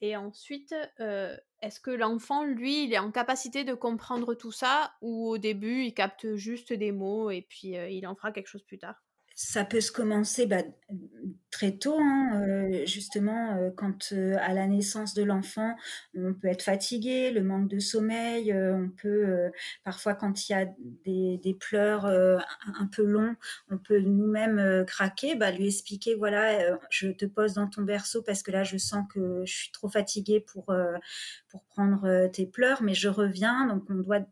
[0.00, 4.94] Et ensuite, euh, est-ce que l'enfant, lui, il est en capacité de comprendre tout ça
[5.00, 8.46] ou au début, il capte juste des mots et puis euh, il en fera quelque
[8.46, 9.03] chose plus tard?
[9.34, 10.62] Ça peut se commencer bah,
[11.54, 15.76] très tôt, hein, euh, justement, euh, quand euh, à la naissance de l'enfant,
[16.16, 19.50] on peut être fatigué, le manque de sommeil, on peut
[19.84, 20.66] parfois quand il y a
[21.04, 23.36] des, des pleurs un peu longs,
[23.70, 28.42] on peut nous-mêmes craquer, bah, lui expliquer voilà, je te pose dans ton berceau parce
[28.42, 30.74] que là je sens que je suis trop fatiguée pour
[31.48, 33.66] pour prendre tes pleurs, mais je reviens.
[33.66, 34.26] Donc on doit,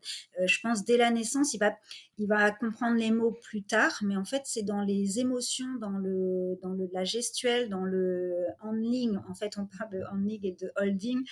[0.45, 1.77] je pense, dès la naissance, il va
[2.17, 5.97] il va comprendre les mots plus tard, mais en fait, c'est dans les émotions, dans
[5.97, 9.17] le, dans le, la gestuelle, dans le handling.
[9.29, 11.23] En fait, on parle de handling et de holding.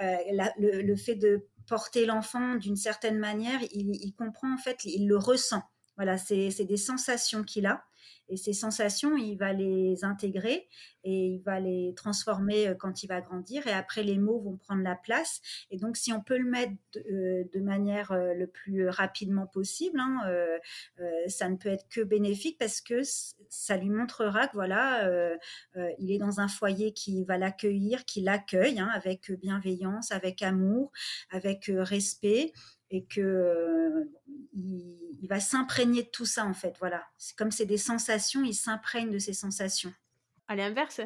[0.00, 0.16] Euh,
[0.58, 5.16] le, fait de porter l'enfant d'une certaine manière, il, il, comprend, en fait, il le
[5.16, 5.62] ressent.
[5.96, 7.84] Voilà, c'est des sensations qu'il a.
[8.30, 10.68] Et ces sensations, il va les intégrer
[11.04, 13.66] et il va les transformer euh, quand il va grandir.
[13.66, 15.40] Et après, les mots vont prendre la place.
[15.70, 20.00] Et donc, si on peut le mettre de, euh, manière euh, le plus rapidement possible,
[20.00, 20.20] hein,
[21.28, 23.02] ça ne peut être que bénéfique parce que
[23.48, 25.08] ça lui montrera que voilà,
[25.98, 30.90] il est dans un foyer qui va l'accueillir, qui l'accueille hein, avec bienveillance, avec amour,
[31.30, 32.52] avec respect
[32.90, 34.08] et que
[34.54, 36.76] il, va s'imprégner de tout ça en fait.
[36.80, 39.92] Voilà, c'est comme c'est des sensations, il s'imprègne de ces sensations.
[40.48, 41.00] À l'inverse,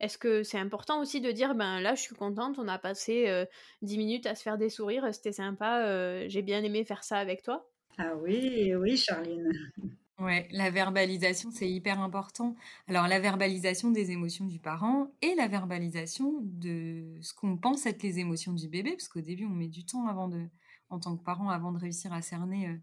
[0.00, 3.46] est-ce que c'est important aussi de dire ben là je suis contente, on a passé
[3.80, 7.42] dix minutes à se faire des sourires, c'était sympa, j'ai bien aimé faire ça avec
[7.42, 7.70] toi?
[7.96, 9.50] Ah oui, oui Charline.
[10.20, 12.54] Ouais, la verbalisation, c'est hyper important.
[12.88, 18.02] Alors, la verbalisation des émotions du parent et la verbalisation de ce qu'on pense être
[18.02, 20.46] les émotions du bébé, parce qu'au début, on met du temps avant de,
[20.90, 22.76] en tant que parent avant de réussir à cerner euh,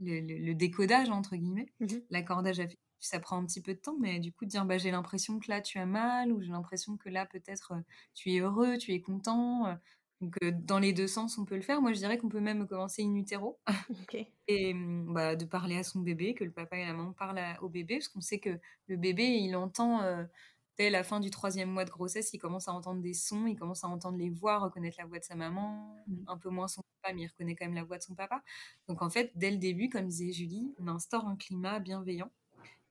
[0.00, 1.72] le, décodage, entre guillemets.
[1.80, 4.64] Mmh L'accordage affectif, ça prend un petit peu de temps, mais du coup, de dire
[4.64, 7.80] bah, j'ai l'impression que là, tu as mal, ou j'ai l'impression que là, peut-être, euh,
[8.14, 9.66] tu es heureux, tu es content.
[9.66, 9.74] Euh.
[10.20, 11.82] Donc, dans les deux sens, on peut le faire.
[11.82, 13.58] Moi, je dirais qu'on peut même commencer in utero.
[14.48, 17.42] et mmh, bah, de parler à son bébé, que le papa et la maman parlent
[17.60, 20.00] au bébé, parce qu'on sait que le bébé, il entend
[20.78, 23.56] dès la fin du troisième mois de grossesse, il commence à entendre des sons, il
[23.56, 26.24] commence à entendre les voix, reconnaître la voix de sa maman, mmh.
[26.28, 28.42] un peu moins son papa, mais il reconnaît quand même la voix de son papa.
[28.88, 32.30] Donc en fait, dès le début, comme disait Julie, on instaure un climat bienveillant.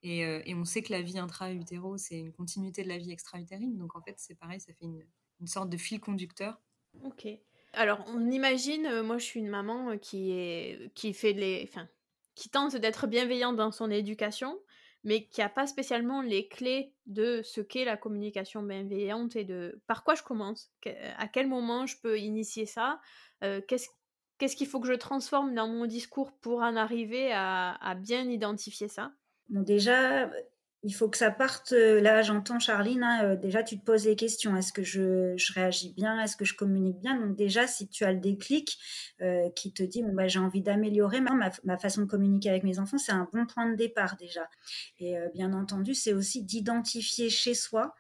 [0.03, 3.77] Et, euh, on sait que la vie intra-utéro, c'est une continuité de la vie extra-utérine.
[3.77, 5.03] Donc en fait, c'est pareil, ça fait une,
[5.47, 6.61] sorte de fil conducteur.
[7.03, 7.27] Ok.
[7.73, 11.67] Alors, on imagine, euh, moi je suis une maman euh, qui, est, qui fait les.
[11.67, 11.87] Enfin,
[12.35, 14.59] qui tente d'être bienveillante dans son éducation,
[15.03, 19.81] mais qui n'a pas spécialement les clés de ce qu'est la communication bienveillante et de
[19.87, 20.73] par quoi je commence,
[21.17, 22.99] à quel moment je peux initier ça,
[23.43, 27.95] euh, qu'est-ce qu'il faut que je transforme dans mon discours pour en arriver à, à
[27.95, 29.13] bien identifier ça?
[29.49, 30.31] Déjà,
[30.83, 31.73] il faut que ça parte.
[31.73, 34.55] Euh, là, j'entends Charline, hein, euh, déjà tu te poses des questions.
[34.55, 36.19] Est-ce que je, réagis bien?
[36.21, 37.19] Est-ce que je communique bien?
[37.19, 38.79] Donc déjà, si tu as le déclic
[39.21, 42.79] euh, qui te dit, bon, bah, j'ai envie d'améliorer ma, façon de communiquer avec mes
[42.79, 44.47] enfants, c'est un bon point de départ déjà.
[44.99, 47.93] Et bien entendu, c'est aussi d'identifier chez soi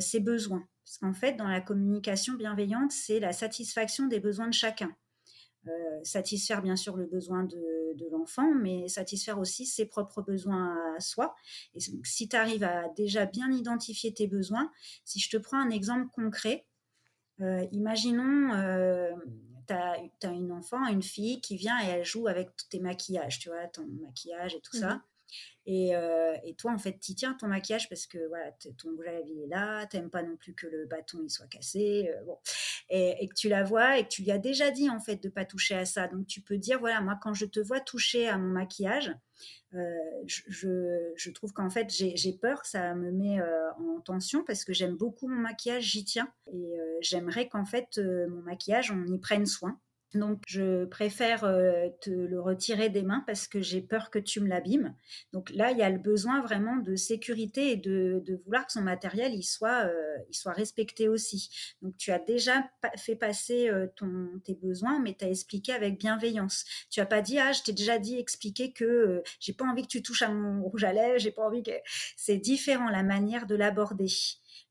[0.00, 0.64] ses besoins.
[0.84, 4.90] Parce qu'en fait, dans la communication bienveillante, c'est la satisfaction des besoins de chacun.
[5.66, 7.56] Euh, satisfaire bien sûr le besoin de,
[8.10, 11.34] l'enfant, mais satisfaire aussi ses propres besoins à soi.
[11.74, 14.70] Et si tu arrives à déjà bien identifier tes besoins,
[15.04, 16.66] si je te prends un exemple concret,
[17.40, 19.10] euh, imaginons, euh,
[19.66, 23.50] tu as, une enfant, une fille qui vient et elle joue avec tes maquillages, tu
[23.50, 25.02] vois, ton maquillage et tout ça.
[25.68, 29.44] Euh, et, toi, en fait, tu tiens ton maquillage parce que voilà, ton à lèvres
[29.44, 32.38] est là, t'aimes pas non plus que le bâton il soit cassé, euh, bon,
[32.88, 35.28] et, que tu la vois et que tu lui as déjà dit en fait de
[35.28, 36.08] pas toucher à ça.
[36.08, 39.14] Donc tu peux dire voilà, moi quand je te vois toucher à mon maquillage,
[39.74, 39.78] euh,
[40.26, 45.28] je, trouve qu'en fait j'ai peur, ça me met en tension parce que j'aime beaucoup
[45.28, 49.78] mon maquillage, j'y tiens et j'aimerais qu'en fait mon maquillage on y prenne soin.
[50.14, 54.40] Donc, je préfère euh, te le retirer des mains parce que j'ai peur que tu
[54.40, 54.94] me l'abîmes.
[55.32, 58.80] Donc là, il y a le besoin vraiment de sécurité et de, vouloir que son
[58.80, 61.50] matériel il soit, euh, il soit respecté aussi.
[61.82, 65.98] Donc, tu as déjà fait passer euh, ton, tes besoins, mais tu as expliqué avec
[65.98, 66.64] bienveillance.
[66.90, 69.88] Tu as pas dit, ah, je t'ai déjà dit, expliquer que j'ai pas envie que
[69.88, 71.70] tu touches à mon rouge à lèvres, j'ai pas envie que.
[72.16, 74.08] C'est différent la manière de l'aborder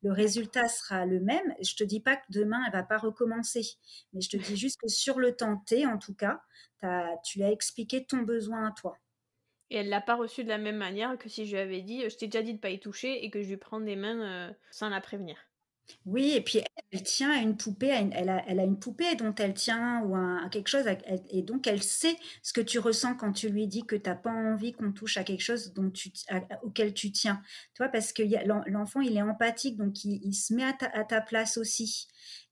[0.02, 1.54] le résultat sera le même.
[1.62, 3.66] Je te dis pas que demain elle va pas recommencer,
[4.14, 6.42] mais je te dis juste que sur le temps T, en tout cas,
[7.24, 8.98] tu lui as expliqué ton besoin à toi.
[9.70, 12.10] Et elle l'a pas reçu de la même manière que si je lui avais dit,
[12.10, 14.50] je t'ai déjà dit de pas y toucher et que je lui prends des mains
[14.50, 15.38] euh, sans la prévenir.
[16.06, 20.02] Oui, et puis elle tient à une poupée, elle, a, une poupée dont elle tient
[20.04, 20.86] ou à quelque chose,
[21.30, 24.16] et donc elle sait ce que tu ressens quand tu lui dis que tu n'as
[24.16, 26.12] pas envie qu'on touche à quelque chose dont tu,
[26.64, 27.42] auquel tu tiens.
[27.76, 28.24] Toi, parce que
[28.70, 32.08] l'enfant, il est empathique, donc il, se met à ta, place aussi.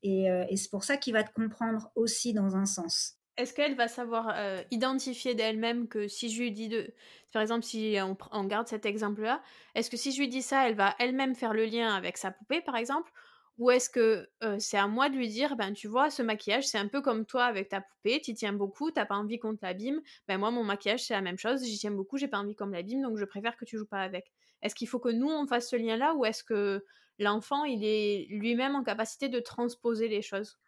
[0.06, 3.14] Euh, et, c'est pour ça qu'il va te comprendre aussi dans un sens.
[3.38, 6.94] Est-ce qu'elle va savoir euh, identifier d'elle-même que si je lui dis de...
[7.34, 9.42] Par exemple, si on, on garde cet exemple-là,
[9.76, 12.32] est-ce que si je lui dis ça, elle va elle-même faire le lien avec sa
[12.32, 13.12] poupée, par exemple
[13.58, 16.78] ou est-ce que c'est à moi de lui dire, ben tu vois, ce maquillage, c'est
[16.78, 19.66] un peu comme toi avec ta poupée, tu tiens beaucoup, t'as pas envie qu'on te
[19.66, 20.02] l'abîme.
[20.28, 22.66] Ben moi, mon maquillage, c'est la même chose, j'y tiens beaucoup, j'ai pas envie qu'on
[22.68, 24.32] me l'abîme, donc je préfère que tu joues pas avec.
[24.62, 26.84] Est-ce qu'il faut que nous, on fasse ce lien-là, ou est-ce que
[27.18, 30.60] l'enfant, il est lui-même en capacité de transposer les choses?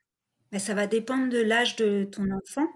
[0.52, 2.67] Ben, Ça va dépendre de l'âge de ton enfant.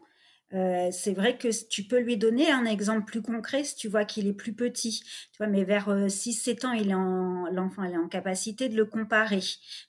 [0.53, 4.03] Euh, c'est vrai que tu peux lui donner un exemple plus concret si tu vois
[4.03, 5.01] qu'il est plus petit.
[5.31, 8.75] Tu vois, mais vers 6-7 euh, ans, il est en, l'enfant est en capacité de
[8.75, 9.41] le comparer.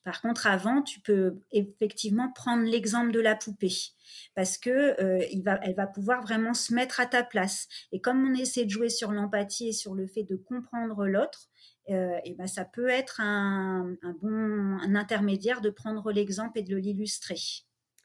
[0.04, 3.74] Par contre, avant, tu peux effectivement prendre l'exemple de la poupée
[4.34, 4.70] parce que
[5.02, 7.68] euh, va, elle va pouvoir vraiment se mettre à ta place.
[7.90, 11.48] Et comme on essaie de jouer sur l'empathie et sur le fait de comprendre l'autre,
[11.88, 17.40] et ben ça peut être un, bon intermédiaire de prendre l'exemple et de l'illustrer.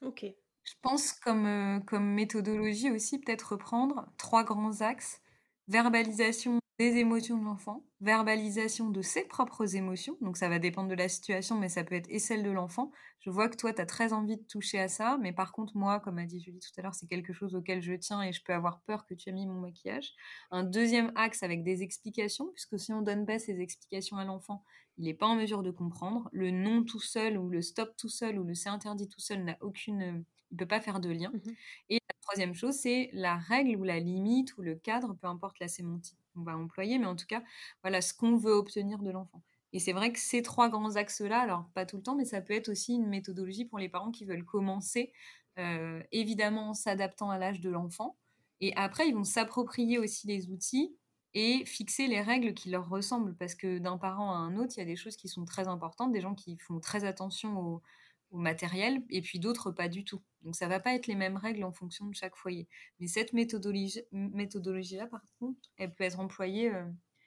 [0.02, 0.26] Ok.
[0.68, 5.22] Je pense comme, euh, comme méthodologie aussi, peut-être reprendre trois grands axes.
[5.66, 10.94] Verbalisation des émotions de l'enfant, verbalisation de ses propres émotions, donc ça va dépendre de
[10.94, 12.92] la situation, mais ça peut être et celle de l'enfant.
[13.20, 15.76] Je vois que toi, tu as très envie de toucher à ça, mais par contre,
[15.76, 18.32] moi, comme a dit Julie tout à l'heure, c'est quelque chose auquel je tiens et
[18.32, 20.12] je peux avoir peur que tu aies mis mon maquillage.
[20.50, 24.62] Un deuxième axe avec des explications, puisque si on donne pas ces explications à l'enfant,
[24.98, 26.28] il n'est pas en mesure de comprendre.
[26.32, 29.42] Le non tout seul ou le stop tout seul ou le c'est interdit tout seul
[29.42, 31.30] n'a aucune il ne peut pas faire de lien.
[31.32, 31.52] Mmh
[31.90, 35.58] et la troisième chose, c'est la règle ou la limite ou le cadre, peu importe
[35.60, 37.42] la sémantique qu'on va employer, mais en tout cas,
[37.82, 39.42] voilà ce qu'on veut obtenir de l'enfant.
[39.72, 42.40] Et c'est vrai que ces trois grands axes-là, alors pas tout le temps, mais ça
[42.40, 45.12] peut être aussi une méthodologie pour les parents qui veulent commencer,
[45.58, 48.16] euh, évidemment en s'adaptant à l'âge de l'enfant.
[48.60, 50.96] Et après, ils vont s'approprier aussi les outils
[51.34, 53.36] et fixer les règles qui leur ressemblent.
[53.36, 55.68] Parce que d'un parent à un autre, il y a des choses qui sont très
[55.68, 57.82] importantes, des gens qui font très attention aux,
[58.30, 60.22] au matériel, et puis d'autres pas du tout.
[60.42, 62.68] Donc ça va pas être les mêmes règles en fonction de chaque foyer.
[63.00, 66.84] Mais cette méthodologie, méthodologie-là, par contre, elle peut être employée, euh,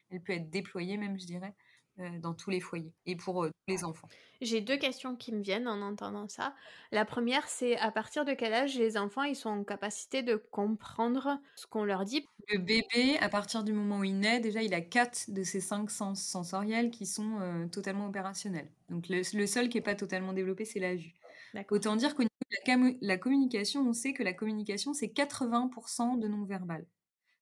[0.09, 1.53] elle peut être déployée même, je dirais,
[2.21, 4.07] dans tous les foyers et pour euh, tous les enfants.
[4.41, 6.55] J'ai deux questions qui me viennent en entendant ça.
[6.91, 10.35] La première, c'est à partir de quel âge les enfants ils sont en capacité de
[10.35, 12.25] comprendre ce qu'on leur dit?
[12.49, 15.61] Le bébé, à partir du moment où il naît, déjà il a quatre de ses
[15.61, 18.69] cinq sens sensoriels qui sont euh, totalement opérationnels.
[18.89, 21.13] Donc le, seul qui n'est pas totalement développé, c'est la vue.
[21.69, 26.27] Autant dire qu'au niveau de la, communication, on sait que la communication, c'est 80% de
[26.27, 26.85] non-verbal.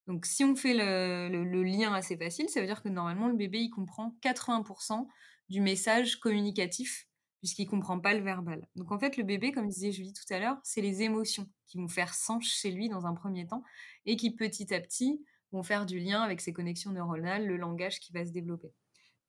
[0.10, 3.60] Donc, si on fait le, lien assez facile, ça veut dire que normalement, le bébé,
[3.60, 5.06] il comprend 80%
[5.50, 8.68] du message communicatif, puisqu'il comprend pas le verbal.
[8.76, 11.78] Donc, en fait, le bébé, comme disait Julie tout à l'heure, c'est les émotions qui
[11.78, 13.64] vont faire sens chez lui dans un premier temps
[14.08, 18.00] et qui, petit à petit, vont faire du lien avec ses connexions neuronales, le langage
[18.00, 18.74] qui va se développer.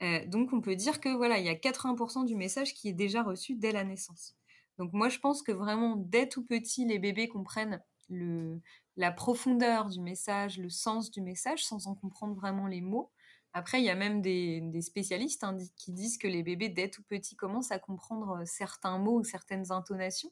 [0.03, 2.95] Euh, donc, on peut dire que voilà, il y a 80% du message qui est
[2.95, 4.35] déjà reçu dès la naissance.
[4.79, 8.61] Donc, moi, je pense que vraiment, dès tout petit, les bébés comprennent le,
[8.97, 13.11] la profondeur du message, le sens du message, sans en comprendre vraiment les mots.
[13.53, 17.03] Après, il y a même des, spécialistes hein, qui disent que les bébés, dès tout
[17.03, 20.31] petit, commencent à comprendre euh, certains mots ou certaines intonations.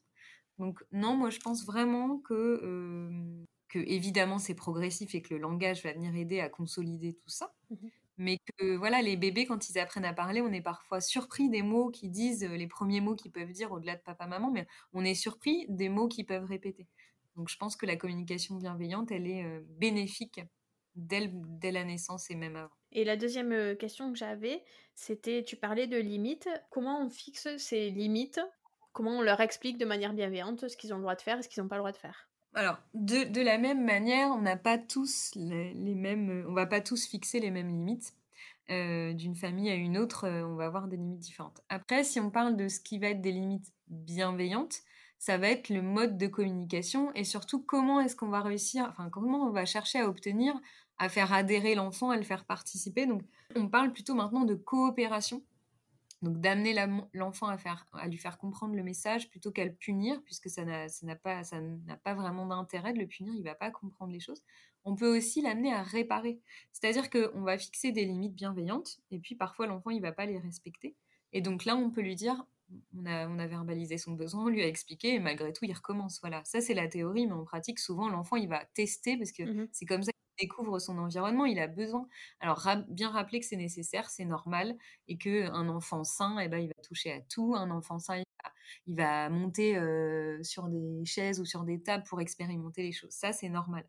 [0.58, 5.40] Donc non, moi je pense vraiment que, euh, que évidemment c'est progressif et que le
[5.40, 7.54] langage va venir aider à consolider tout ça.
[7.70, 7.76] Mmh
[8.18, 11.62] Mais que voilà, les bébés, quand ils apprennent à parler, on est parfois surpris des
[11.62, 15.04] mots qu'ils disent, euh, les premiers mots qu'ils peuvent dire au-delà de papa-maman, mais on
[15.04, 16.88] est surpris des mots qu'ils peuvent répéter.
[17.38, 20.40] Donc je pense que la communication bienveillante, elle est euh, bénéfique
[20.96, 21.30] dès,
[21.62, 22.74] la naissance et même avant.
[22.90, 24.64] Et la deuxième euh, question que j'avais,
[24.96, 26.48] c'était, tu parlais de limites.
[26.68, 28.40] Comment on fixe ces limites?
[28.92, 31.42] Comment on leur explique de manière bienveillante ce qu'ils ont le droit de faire et
[31.42, 32.28] ce qu'ils n'ont pas le droit de faire?
[32.54, 37.06] Alors, de, la même manière, on n'a pas tous les, mêmes, on va pas tous
[37.06, 38.14] fixer les mêmes limites.
[38.70, 41.60] Euh, d'une famille à une autre, on va avoir des limites différentes.
[41.68, 44.82] Après, si on parle de ce qui va être des limites bienveillantes,
[45.18, 49.10] ça va être le mode de communication et surtout comment est-ce qu'on va réussir, enfin
[49.10, 50.54] comment on va chercher à obtenir,
[50.98, 53.06] à faire adhérer l'enfant, à le faire participer.
[53.06, 53.22] Donc
[53.56, 55.42] on parle plutôt maintenant de coopération,
[56.22, 56.74] donc d'amener
[57.12, 57.56] l'enfant à,
[57.94, 61.42] à lui faire comprendre le message plutôt qu'à le punir, puisque ça n'a pas,
[62.04, 64.42] pas vraiment d'intérêt de le punir, il va pas comprendre les choses.
[64.84, 66.40] On peut aussi l'amener à réparer,
[66.72, 70.38] c'est-à-dire qu'on va fixer des limites bienveillantes et puis parfois l'enfant il va pas les
[70.38, 70.96] respecter.
[71.32, 72.46] Et donc là, on peut lui dire
[72.96, 76.20] on a, verbalisé son besoin, on lui a expliqué, et malgré tout, il recommence.
[76.20, 79.42] Voilà, ça c'est la théorie, mais en pratique, souvent, l'enfant, il va tester, parce que
[79.42, 82.08] mmh c'est comme ça qu'il découvre son environnement, il a besoin.
[82.40, 84.76] Alors, bien rappeler que c'est nécessaire, c'est normal,
[85.06, 87.54] et qu'un enfant sain, eh ben, il va toucher à tout.
[87.56, 88.22] Un enfant sain,
[88.86, 93.12] il va, monter euh, sur des chaises ou sur des tables pour expérimenter les choses.
[93.12, 93.84] Ça, c'est normal.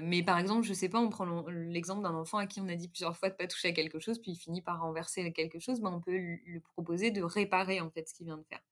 [0.00, 2.74] Mais par exemple, je sais pas, on prend l'exemple d'un enfant à qui on a
[2.76, 5.58] dit plusieurs fois de pas toucher à quelque chose, puis il finit par renverser quelque
[5.58, 8.62] chose, ben on peut lui proposer de réparer en fait ce qu'il vient de faire.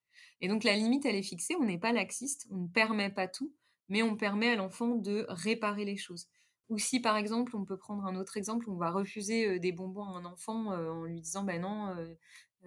[0.40, 3.28] Et donc la limite, elle est fixée, on n'est pas laxiste, on ne permet pas
[3.28, 3.52] tout,
[3.88, 6.26] mais on permet à l'enfant de réparer les choses.
[6.70, 9.72] Ou si par exemple, on peut prendre un autre exemple, on va refuser euh, des
[9.72, 12.14] bonbons à un enfant euh, en lui disant, ben non, euh,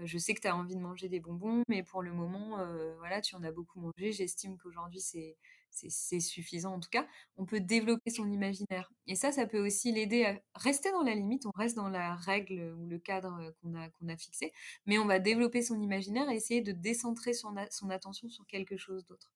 [0.03, 2.57] je sais que tu as envie de manger des bonbons, mais pour le moment,
[2.97, 5.37] voilà, tu en as beaucoup mangé, j'estime qu'aujourd'hui c'est
[5.73, 7.05] c'est suffisant en tout cas,
[7.37, 8.91] on peut développer son imaginaire.
[9.07, 12.15] Et ça, ça peut aussi l'aider à rester dans la limite, on reste dans la
[12.15, 14.53] règle ou le cadre qu'on a, qu'on a fixé,
[14.85, 18.77] mais on va développer son imaginaire et essayer de décentrer son, son attention sur quelque
[18.77, 19.31] chose d'autre.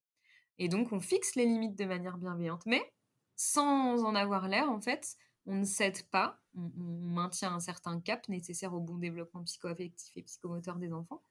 [0.60, 2.82] Et donc, on fixe les limites de manière bienveillante, mais
[3.36, 8.28] sans en avoir l'air, en fait, on ne cède pas, on, maintient un certain cap
[8.30, 11.22] nécessaire au bon développement psychoaffectif et psychomoteur des enfants,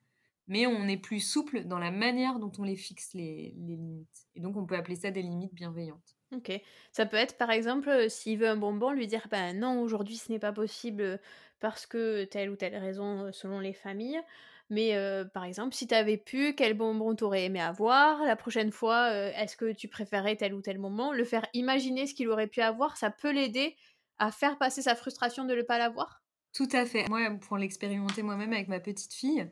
[0.49, 4.27] mais on est plus souple dans la manière dont on les fixe, les, limites.
[4.35, 6.17] Et donc, on peut appeler ça des limites bienveillantes.
[6.35, 6.53] Ok.
[6.93, 10.17] Ça peut être, par exemple, euh, s'il veut un bonbon, lui dire ben non, aujourd'hui
[10.17, 11.21] ce n'est pas possible
[11.61, 14.21] parce que telle ou telle raison euh, selon les familles.
[14.69, 18.25] Mais euh, par exemple, si tu avais pu, quel bonbon t'aurais aimé avoir?
[18.25, 22.15] La prochaine fois, est-ce que tu préférais tel ou tel moment Le faire imaginer ce
[22.15, 23.77] qu'il aurait pu avoir, ça peut l'aider
[24.19, 26.21] à faire passer sa frustration de ne pas l'avoir?
[26.53, 27.09] Tout à fait.
[27.09, 29.49] Moi, pour l'expérimenter moi-même avec ma petite fille,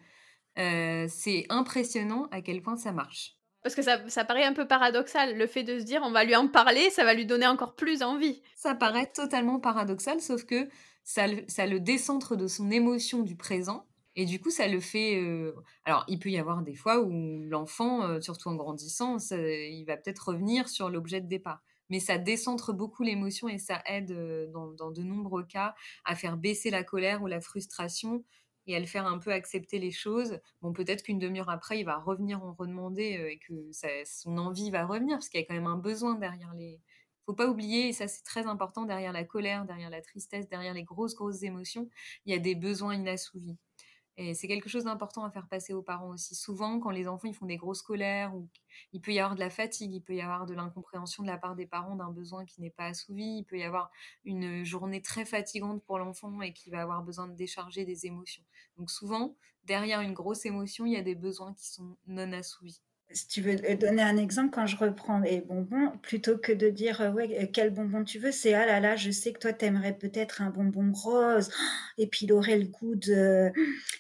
[0.56, 3.36] c'est impressionnant à quel point ça marche.
[3.62, 6.24] Parce que ça, ça, paraît un peu paradoxal, le fait de se dire on va
[6.24, 8.42] lui en parler, ça va lui donner encore plus envie.
[8.56, 10.68] Ça paraît totalement paradoxal, sauf que
[11.02, 13.86] ça, ça le décentre de son émotion du présent.
[14.16, 15.20] Et du coup, ça le fait.
[15.84, 17.10] Alors, il peut y avoir des fois où
[17.48, 22.72] l'enfant, surtout en grandissant, il va peut-être revenir sur l'objet de départ mais ça décentre
[22.72, 24.12] beaucoup l'émotion et ça aide
[24.52, 25.74] dans, dans, de nombreux cas
[26.04, 28.24] à faire baisser la colère ou la frustration
[28.66, 30.38] et à le faire un peu accepter les choses.
[30.62, 33.70] Bon, peut-être qu'une demi-heure après, il va revenir en redemander et que
[34.04, 36.80] son envie va revenir, parce qu'il y a quand même un besoin derrière les.
[37.26, 40.74] Faut pas oublier, et ça c'est très important, derrière la colère, derrière la tristesse, derrière
[40.74, 41.88] les grosses grosses émotions,
[42.26, 43.56] il y a des besoins inassouvis.
[44.16, 46.34] Et c'est quelque chose d'important à faire passer aux parents aussi.
[46.34, 48.48] Souvent, quand les enfants ils font des grosses colères, ou
[48.92, 51.36] il peut y avoir de la fatigue, il peut y avoir de l'incompréhension de la
[51.36, 53.90] part des parents d'un besoin qui n'est pas assouvi, il peut y avoir
[54.24, 58.44] une journée très fatigante pour l'enfant et qui va avoir besoin de décharger des émotions.
[58.78, 62.80] Donc souvent, derrière une grosse émotion, il y a des besoins qui sont non assouvis
[63.14, 67.00] si tu veux donner un exemple, quand je reprends les bonbons, plutôt que de dire
[67.00, 69.52] euh, ouais, euh, quel bonbon tu veux, c'est ah là là, je sais que toi
[69.52, 71.50] t'aimerais peut-être un bonbon rose,
[71.98, 73.52] et puis aurait le goût de,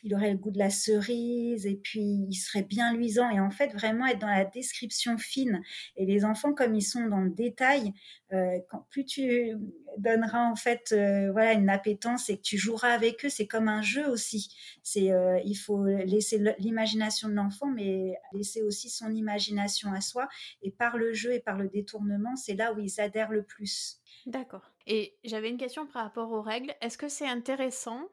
[0.02, 3.30] il aurait le goût de la cerise, et puis il serait bien luisant.
[3.30, 5.62] Et en fait, vraiment être dans la description fine.
[5.96, 7.92] Et les enfants, comme ils sont dans le détail,
[8.34, 8.58] euh,
[8.90, 9.56] plus tu
[9.98, 13.68] donneras en fait euh, voilà une appétence et que tu joueras avec eux, c'est comme
[13.68, 14.54] un jeu aussi.
[14.82, 20.28] C'est euh, il faut laisser l'imagination de l'enfant, mais laisser aussi son imagination à soi.
[20.62, 24.00] Et par le jeu et par le détournement, c'est là où ils adhèrent le plus.
[24.26, 24.70] D'accord.
[24.86, 26.74] Et j'avais une question par rapport aux règles.
[26.80, 28.08] Est-ce que c'est intéressant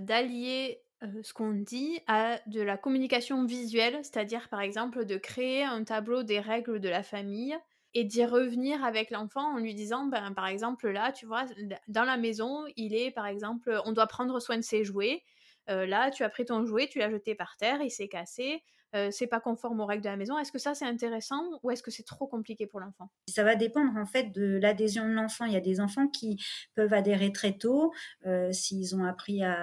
[0.00, 0.80] d'allier
[1.22, 6.22] ce qu'on dit à de la communication visuelle, c'est-à-dire par exemple de créer un tableau
[6.22, 7.56] des règles de la famille
[7.96, 11.46] et d'y revenir avec l'enfant en lui disant, ben, par exemple, là, tu vois,
[11.88, 15.22] dans la maison, il est, par exemple, on doit prendre soin de ses jouets.
[15.70, 18.62] Euh, là, tu as pris ton jouet, tu l'as jeté par terre, il s'est cassé.
[18.96, 20.38] Euh, c'est pas conforme aux règles de la maison.
[20.38, 23.10] Est-ce que ça c'est intéressant ou est-ce que c'est trop compliqué pour l'enfant?
[23.28, 25.44] Ça va dépendre en fait de l'adhésion de l'enfant.
[25.44, 26.42] Il y a des enfants qui
[26.74, 27.92] peuvent adhérer très tôt
[28.26, 29.54] euh, s'ils ont appris à,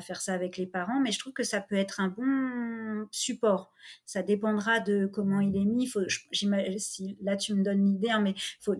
[0.00, 3.72] faire ça avec les parents, mais je trouve que ça peut être un bon support.
[4.06, 5.90] Ça dépendra de comment il est mis.
[7.22, 8.74] Là tu me donnes l'idée, hein, mais faut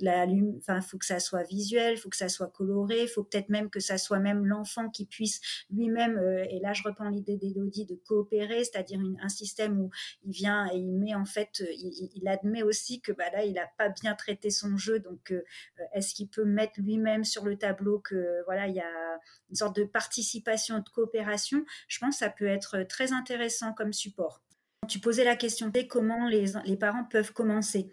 [0.82, 3.98] faut que ça soit visuel, faut que ça soit coloré, faut peut-être même que ça
[3.98, 5.40] soit même l'enfant qui puisse
[5.70, 6.18] lui-même.
[6.18, 9.90] Euh, et là je reprends l'idée d'Elodie de coopérer, c'est-à-dire un système où
[10.24, 13.54] il vient et il met en fait, euh, il, admet aussi que bah, là, il
[13.54, 15.00] n'a pas bien traité son jeu.
[15.00, 15.42] Donc, euh,
[15.80, 19.18] euh, est-ce qu'il peut mettre lui-même sur le tableau que voilà, il y a
[19.50, 21.64] une sorte de participation, de coopération?
[21.88, 24.42] Je pense que ça peut être très intéressant comme support.
[24.88, 27.92] Tu posais la question de comment les, parents peuvent commencer.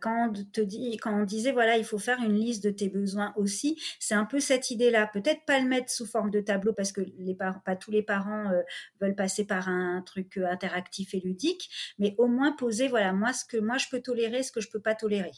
[0.00, 0.32] Quand
[1.06, 4.40] on, disait, voilà, il faut faire une liste de tes besoins aussi, c'est un peu
[4.40, 5.06] cette idée-là.
[5.06, 7.02] Peut-être pas le mettre sous forme de tableau parce que
[7.64, 8.62] pas tous les parents euh,
[9.00, 11.70] veulent passer par un truc euh, interactif et ludique,
[12.00, 14.70] mais au moins poser, voilà, moi, ce que moi je peux tolérer, ce que je
[14.70, 15.32] peux pas tolérer.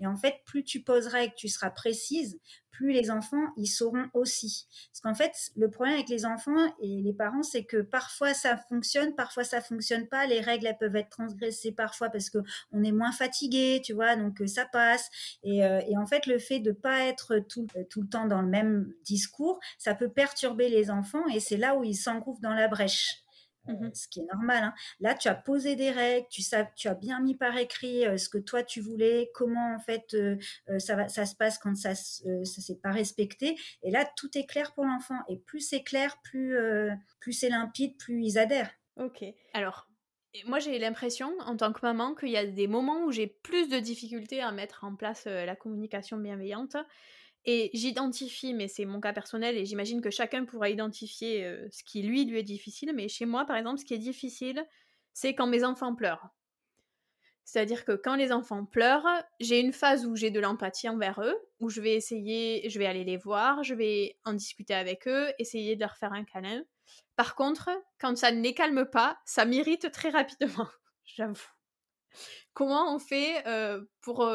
[0.00, 2.38] Et en fait, plus tu poseras et que tu seras précise,
[2.72, 4.66] plus les enfants, ils sauront aussi.
[4.90, 8.56] Parce qu'en fait, le problème avec les enfants et les parents, c'est que parfois ça
[8.56, 10.26] fonctionne, parfois ça fonctionne pas.
[10.26, 12.38] Les règles, elles peuvent être transgressées parfois parce que
[12.72, 15.08] on est moins fatigué, tu vois, donc euh, ça passe.
[15.44, 18.26] Et, euh, et en fait, le fait de pas être tout, euh, tout le temps
[18.26, 22.40] dans le même discours, ça peut perturber les enfants et c'est là où ils s'engouffrent
[22.40, 23.22] dans la brèche.
[23.66, 24.64] Mmh ce qui est normal.
[24.64, 24.74] Hein.
[25.00, 26.42] Là, tu as posé des règles, tu,
[26.74, 30.16] tu as bien mis par écrit ce que toi tu voulais, comment en fait
[30.78, 31.90] ça, va, ça se passe quand ça
[32.24, 33.56] ne s'est pas respecté.
[33.82, 35.18] Et là, tout est clair pour l'enfant.
[35.28, 36.56] Et plus c'est clair, plus,
[37.20, 38.70] plus c'est limpide, plus ils adhèrent.
[38.96, 39.24] Ok.
[39.54, 39.88] Alors,
[40.46, 43.68] moi j'ai l'impression, en tant que maman, qu'il y a des moments où j'ai plus
[43.68, 46.76] de difficultés à mettre en place la communication bienveillante.
[47.44, 52.02] Et j'identifie, mais c'est mon cas personnel, et j'imagine que chacun pourra identifier ce qui
[52.02, 54.64] lui, est difficile, mais chez moi, par exemple, ce qui est difficile,
[55.12, 56.28] c'est quand mes enfants pleurent.
[57.44, 61.36] C'est-à-dire que quand les enfants pleurent, j'ai une phase où j'ai de l'empathie envers eux,
[61.60, 65.32] où je vais essayer, je vais aller les voir, je vais en discuter avec eux,
[65.38, 66.62] essayer de leur faire un câlin.
[67.16, 70.68] Par contre, quand ça ne les calme pas, ça m'irrite très rapidement,
[71.04, 71.48] j'avoue.
[72.52, 73.42] Comment on fait
[74.02, 74.28] pour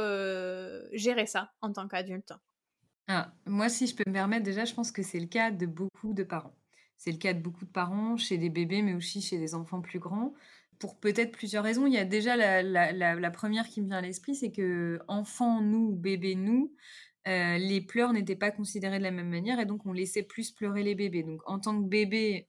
[0.92, 2.34] gérer ça en tant qu'adulte?
[3.08, 5.66] Ah, Moi, si je peux me permettre, déjà, je pense que c'est le cas de
[5.66, 6.56] beaucoup de parents.
[6.98, 9.82] C'est le cas de beaucoup de parents chez des bébés, mais aussi chez des enfants
[9.82, 10.34] plus grands.
[10.80, 11.88] Pour peut-être plusieurs raisons.
[11.88, 15.92] Il y a déjà la, première qui me vient à l'esprit, c'est que enfants, nous,
[15.92, 16.74] bébés, nous,
[17.26, 20.84] les pleurs n'étaient pas considérés de la même manière et donc on laissait plus pleurer
[20.84, 21.24] les bébés.
[21.24, 22.48] Donc en tant que bébé,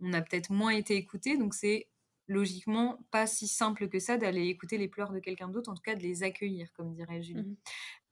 [0.00, 1.88] on a peut-être moins été écouté, donc c'est
[2.28, 5.82] logiquement pas si simple que ça d'aller écouter les pleurs de quelqu'un d'autre, en tout
[5.82, 7.42] cas de les accueillir, comme dirait Julie.
[7.42, 7.56] Mmh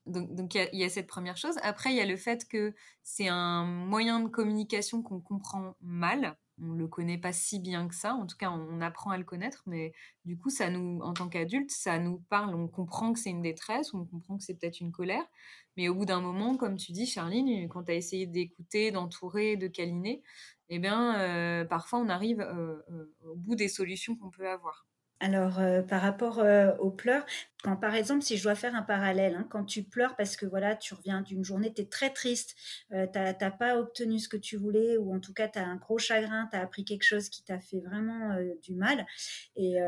[0.07, 1.57] donc il y, a cette première chose.
[1.63, 6.37] Après, il y a le fait que c'est un moyen de communication qu'on comprend mal.
[6.61, 8.15] On le connaît pas si bien que ça.
[8.15, 9.93] En tout cas, on apprend à le connaître, mais
[10.25, 12.55] du coup, ça nous, en tant qu'adulte, ça nous parle.
[12.55, 15.25] On comprend que c'est une détresse, on comprend que c'est peut-être une colère.
[15.77, 19.57] Mais au bout d'un moment, comme tu dis, Charline, quand tu as essayé d'écouter, d'entourer,
[19.57, 20.23] de câliner,
[20.69, 24.87] eh bien, euh, parfois on arrive euh, euh, au bout des solutions qu'on peut avoir.
[25.25, 25.59] Alors,
[25.89, 26.45] par rapport
[26.81, 27.25] aux pleurs,
[27.63, 30.45] quand par exemple, si je dois faire un parallèle, hein, quand tu pleures parce que
[30.45, 32.55] voilà, tu reviens d'une journée, tu es très triste,
[32.91, 35.77] tu n'as pas obtenu ce que tu voulais, ou en tout cas, tu as un
[35.77, 39.07] gros chagrin, tu as appris quelque chose qui t'a fait vraiment du mal,
[39.57, 39.79] et,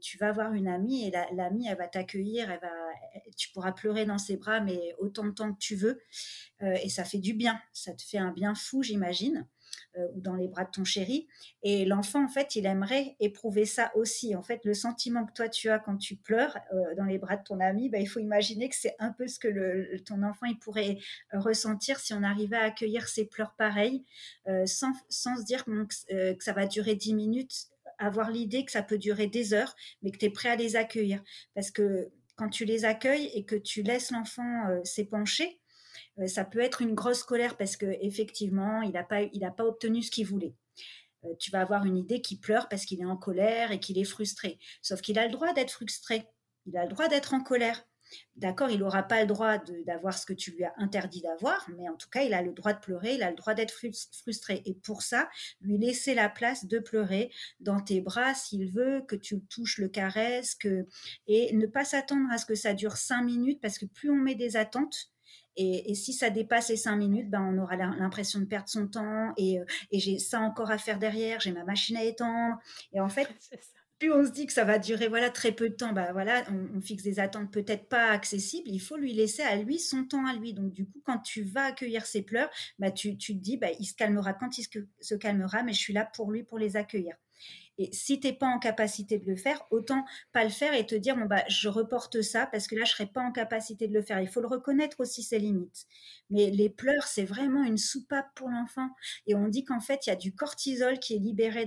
[0.00, 2.72] tu vas voir une amie, et l'amie, elle va t'accueillir, elle va,
[3.36, 6.02] tu pourras pleurer dans ses bras, mais autant de temps que tu veux,
[6.60, 9.46] et ça fait du bien, ça te fait un bien fou, j'imagine.
[9.96, 11.28] Euh, ou dans les bras de ton chéri.
[11.62, 14.34] Et l'enfant, en fait, il aimerait éprouver ça aussi.
[14.34, 17.36] En fait, le sentiment que toi tu as quand tu pleures euh, dans les bras
[17.36, 20.24] de ton ami, bah, il faut imaginer que c'est un peu ce que le, ton
[20.24, 20.98] enfant il pourrait
[21.32, 24.04] ressentir si on arrivait à accueillir ses pleurs pareils,
[24.48, 25.70] euh, sans, sans, se dire que,
[26.40, 27.68] ça va durer 10 minutes,
[27.98, 30.74] avoir l'idée que ça peut durer des heures, mais que tu es prêt à les
[30.74, 31.22] accueillir.
[31.54, 35.63] Parce que quand tu les accueilles et que tu laisses l'enfant s'épancher, euh,
[36.26, 40.02] ça peut être une grosse colère parce que effectivement, il n'a pas, il pas obtenu
[40.02, 40.54] ce qu'il voulait.
[41.24, 43.98] Euh, tu vas avoir une idée qui pleure parce qu'il est en colère et qu'il
[43.98, 44.58] est frustré.
[44.82, 46.24] Sauf qu'il a le droit d'être frustré.
[46.66, 47.84] Il a le droit d'être en colère.
[48.36, 51.88] D'accord, il n'aura pas le droit d'avoir ce que tu lui as interdit d'avoir, mais
[51.88, 54.62] en tout cas, il a le droit de pleurer, il a le droit d'être frustré.
[54.66, 55.28] Et pour ça,
[55.60, 59.78] lui laisser la place de pleurer dans tes bras s'il veut, que tu le touches,
[59.78, 60.86] le caresses, que...
[61.26, 64.16] et ne pas s'attendre à ce que ça dure cinq minutes, parce que plus on
[64.16, 65.10] met des attentes,
[65.56, 69.32] et, si ça dépasse les cinq minutes, ben, on aura l'impression de perdre son temps
[69.36, 72.56] et, euh, et j'ai ça encore à faire derrière, j'ai ma machine à étendre.
[72.92, 73.28] Et en fait,
[73.98, 76.44] plus on se dit que ça va durer voilà très peu de temps, ben voilà,
[76.50, 78.68] on, fixe des attentes peut-être pas accessibles.
[78.68, 80.54] Il faut lui laisser à lui son temps à lui.
[80.54, 83.74] Donc du coup, quand tu vas accueillir ses pleurs, ben, tu, tu te dis, ben,
[83.78, 84.66] il se calmera quand il
[85.00, 87.14] se calmera, mais je suis là pour lui pour les accueillir.
[87.78, 90.86] Et si tu n'es pas en capacité de le faire, autant pas le faire et
[90.86, 93.88] te dire bon bah je reporte ça parce que là je serai pas en capacité
[93.88, 94.20] de le faire.
[94.20, 95.86] Il faut le reconnaître aussi ses limites.
[96.30, 98.88] Mais les pleurs c'est vraiment une soupape pour l'enfant
[99.26, 101.66] et on dit qu'en fait il y a du cortisol qui est libéré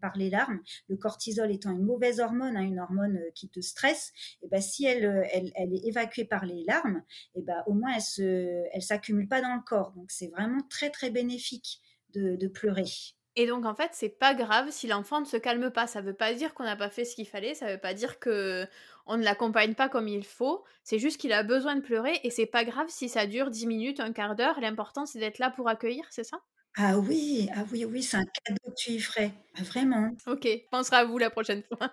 [0.00, 0.60] par les larmes.
[0.88, 4.12] Le cortisol étant une mauvaise hormone, hein, une hormone euh, qui te stresse.
[4.42, 7.02] Et ben si elle, euh, est évacuée par les larmes,
[7.34, 9.92] et ben au moins elle se s'accumule pas dans le corps.
[9.92, 11.80] Donc c'est vraiment très très bénéfique
[12.14, 13.15] de pleurer.
[13.36, 15.86] Et donc en fait, c'est pas grave si l'enfant ne se calme pas.
[15.86, 17.54] Ça veut pas dire qu'on n'a pas fait ce qu'il fallait.
[17.54, 18.66] Ça veut pas dire que
[19.06, 20.64] on ne l'accompagne pas comme il faut.
[20.82, 23.66] C'est juste qu'il a besoin de pleurer et c'est pas grave si ça dure 10
[23.66, 24.58] minutes, un quart d'heure.
[24.60, 26.38] L'important c'est d'être là pour accueillir, c'est ça?
[26.78, 29.32] Ah oui, ah oui, oui, c'est un cadeau que tu y ferais.
[29.54, 30.10] Ah, vraiment.
[30.26, 31.90] Ok, pensera à vous la prochaine fois.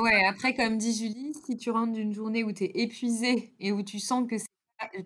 [0.00, 3.72] ouais, après, comme dit Julie, si tu rentres d'une journée où tu es épuisé et
[3.72, 4.46] où tu sens que c'est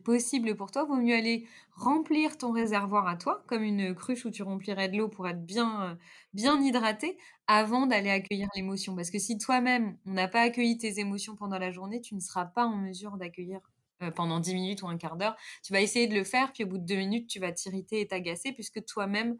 [0.04, 4.30] possible pour toi, vaut mieux aller remplir ton réservoir à toi, comme une cruche où
[4.30, 5.94] tu remplirais de l'eau pour être bien, euh,
[6.34, 8.96] bien hydraté, avant d'aller accueillir l'émotion.
[8.96, 12.20] Parce que si toi-même, on n'a pas accueilli tes émotions pendant la journée, tu ne
[12.20, 13.60] seras pas en mesure d'accueillir
[14.02, 15.36] euh, pendant 10 minutes ou un quart d'heure.
[15.62, 18.00] Tu vas essayer de le faire, puis au bout de deux minutes, tu vas t'irriter
[18.00, 19.36] et t'agacer, puisque toi-même,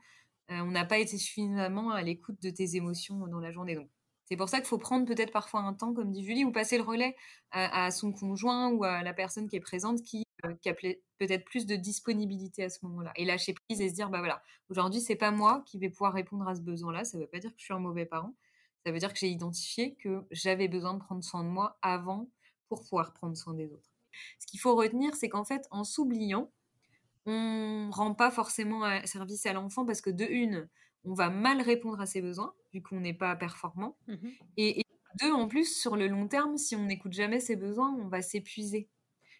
[0.50, 3.78] euh, on n'a pas été suffisamment à l'écoute de tes émotions dans la journée.
[4.26, 6.78] C'est pour ça qu'il faut prendre peut-être parfois un temps, comme dit Julie, ou passer
[6.78, 7.16] le relais
[7.52, 11.66] à, son conjoint ou à la personne qui est présente qui, euh, a peut-être plus
[11.66, 13.12] de disponibilité à ce moment-là.
[13.16, 16.12] Et lâcher prise et se dire, bah voilà, aujourd'hui, c'est pas moi qui vais pouvoir
[16.12, 17.04] répondre à ce besoin-là.
[17.04, 18.34] Ça ne veut pas dire que je suis un mauvais parent.
[18.84, 22.28] Ça veut dire que j'ai identifié que j'avais besoin de prendre soin de moi avant
[22.68, 23.90] pour pouvoir prendre soin des autres.
[24.38, 26.50] Ce qu'il faut retenir, c'est qu'en fait, en s'oubliant,
[27.26, 30.68] on rend pas forcément service à l'enfant parce que de une,
[31.04, 33.96] on va mal répondre à ses besoins, vu qu'on n'est pas performant.
[34.06, 34.82] Mmh et,
[35.20, 38.20] deux, en plus, sur le long terme, si on n'écoute jamais ses besoins, on va
[38.20, 38.88] s'épuiser.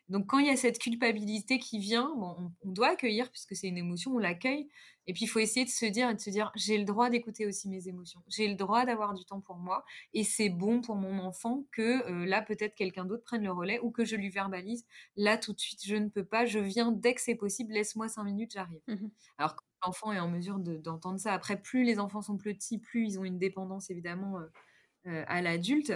[0.08, 3.66] Donc quand il y a cette culpabilité qui vient, bon, on, doit accueillir puisque c'est
[3.66, 4.68] une émotion, on l'accueille.
[5.08, 7.10] Et puis il faut essayer de se dire et de se dire j'ai le droit
[7.10, 9.84] d'écouter aussi mes émotions, j'ai le droit d'avoir du temps pour moi
[10.14, 13.78] et c'est bon pour mon enfant que euh, là peut-être quelqu'un d'autre prenne le relais
[13.80, 14.84] ou que je lui verbalise
[15.14, 18.08] là tout de suite je ne peux pas, je viens dès que c'est possible, laisse-moi
[18.08, 18.80] cinq minutes, j'arrive.
[18.88, 19.06] Mmh
[19.38, 23.06] Alors quand l'enfant est en mesure d'entendre ça, après plus les enfants sont petits, plus
[23.06, 24.46] ils ont une dépendance évidemment euh,
[25.06, 25.92] euh, à l'adulte.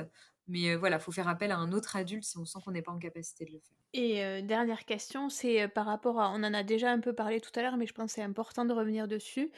[0.51, 2.82] Mais voilà, il faut faire appel à un autre adulte si on sent qu'on n'est
[2.82, 3.76] pas en capacité de le faire.
[3.92, 7.51] Et dernière question, c'est par rapport à, on en a déjà un peu parlé tout
[7.55, 9.51] à l'heure, mais je pense que c'est important de revenir dessus.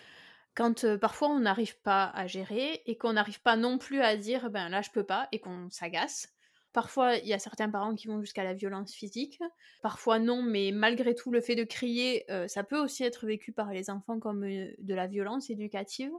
[0.55, 4.51] Quand parfois on n'arrive pas à gérer et qu'on n'arrive pas non plus à dire
[4.51, 6.29] ben là je peux pas et qu'on s'agace.
[6.75, 9.41] Parfois il y a certains parents qui vont jusqu'à la violence physique,
[9.83, 13.71] parfois non, mais malgré tout le fait de crier, ça peut aussi être vécu par
[13.73, 16.13] les enfants comme de la violence éducative.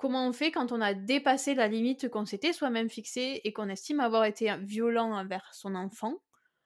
[0.00, 3.68] Comment on fait quand on a dépassé la limite qu'on s'était soi-même fixée et qu'on
[3.68, 6.22] estime avoir été violent envers son enfant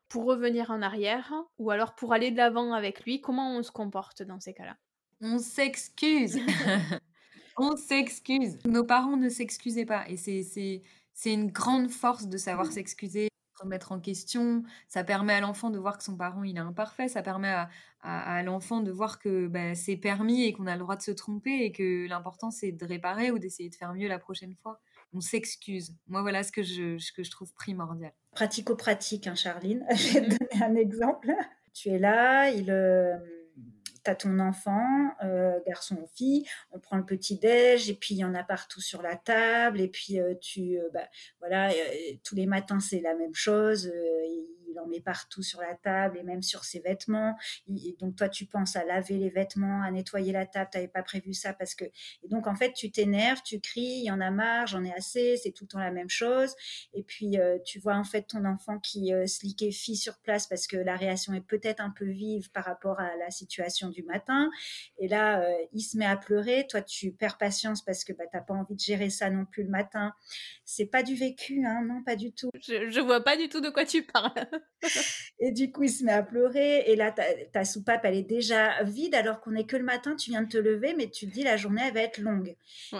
[0.08, 3.20] pour revenir en arrière ou alors pour aller de l'avant avec lui?
[3.20, 4.76] Comment on se comporte dans ces cas-là?
[5.20, 6.38] On s'excuse.
[7.56, 8.56] on s'excuse.
[8.66, 10.08] Nos parents ne s'excusaient pas.
[10.08, 13.30] Et c'est une grande force de savoir s'excuser,
[13.64, 14.62] remettre en question.
[14.88, 17.08] Ça permet à l'enfant de voir que son parent il est imparfait.
[17.08, 17.54] Ça permet
[18.02, 21.10] à, l'enfant de voir que bah, c'est permis et qu'on a le droit de se
[21.10, 24.80] tromper et que l'important c'est de réparer ou d'essayer de faire mieux la prochaine fois.
[25.12, 25.94] On s'excuse.
[26.08, 28.12] Moi, voilà ce que je, que je trouve primordial.
[28.32, 29.84] Pratico-pratique, hein, Charline.
[29.94, 31.32] je vais te donner un exemple.
[31.72, 32.70] Tu es là, il.
[32.70, 33.16] Euh,
[34.04, 38.18] tu ton enfant, euh, garçon ou fille, on prend le petit déj et puis il
[38.18, 41.08] y en a partout sur la table et puis euh, tu, euh, bah,
[41.40, 41.70] voilà,
[42.22, 43.90] tous les matins c'est la même chose
[44.78, 47.36] en met partout sur la table et même sur ses vêtements.
[47.68, 50.88] Et donc toi, tu penses à laver les vêtements, à nettoyer la table, tu n'avais
[50.88, 51.84] pas prévu ça parce que...
[51.84, 54.92] Et donc en fait, tu t'énerves, tu cries, il y en a marre, j'en ai
[54.92, 56.54] assez, c'est tout le temps la même chose.
[56.92, 60.46] Et puis euh, tu vois en fait ton enfant qui euh, se liquéfie sur place
[60.46, 64.02] parce que la réaction est peut-être un peu vive par rapport à la situation du
[64.02, 64.50] matin.
[64.98, 66.66] Et là, euh, il se met à pleurer.
[66.68, 69.44] Toi, tu perds patience parce que bah, tu n'as pas envie de gérer ça non
[69.44, 70.14] plus le matin.
[70.64, 72.50] C'est pas du vécu, hein, non, pas du tout.
[72.60, 74.48] Je, je vois pas du tout de quoi tu parles.
[75.38, 76.90] Et du coup, il se met à pleurer.
[76.90, 77.14] Et là,
[77.52, 80.48] ta, soupape, elle est déjà vide alors qu'on est que le matin, tu viens de
[80.48, 82.56] te lever, mais tu te dis la journée, elle va être longue.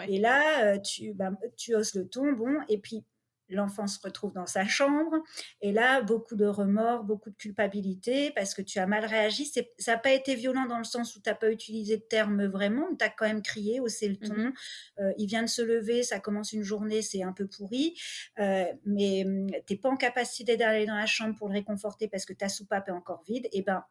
[0.08, 3.04] Et là, euh, tu, bah, tu hausses le ton, bon, et puis
[3.48, 5.22] l'enfant se retrouve dans sa chambre
[5.60, 9.46] et là beaucoup de remords, beaucoup de culpabilité parce que tu as mal réagi.
[9.46, 12.46] ça n'a pas été violent dans le sens où tu n'as pas utilisé de terme
[12.46, 14.34] vraiment, tu as quand même crié, haussé le ton.
[14.34, 14.52] Mmh
[15.00, 17.98] euh, il vient de se lever, ça commence une journée, c'est un peu pourri,
[18.38, 22.08] euh, mais mmh, tu n'es pas en capacité d'aller dans la chambre pour le réconforter
[22.08, 23.48] parce que ta soupape est encore vide.
[23.52, 23.84] Et ben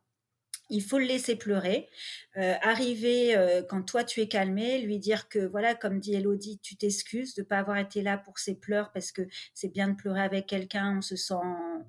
[0.74, 1.88] il faut le laisser pleurer,
[2.36, 6.57] euh, arriver euh, quand toi tu es calmé, lui dire que voilà, comme dit Elodie,
[6.63, 9.21] tu t'excuses de pas avoir été là pour ses pleurs parce que
[9.53, 11.36] c'est bien de pleurer avec quelqu'un, on se sent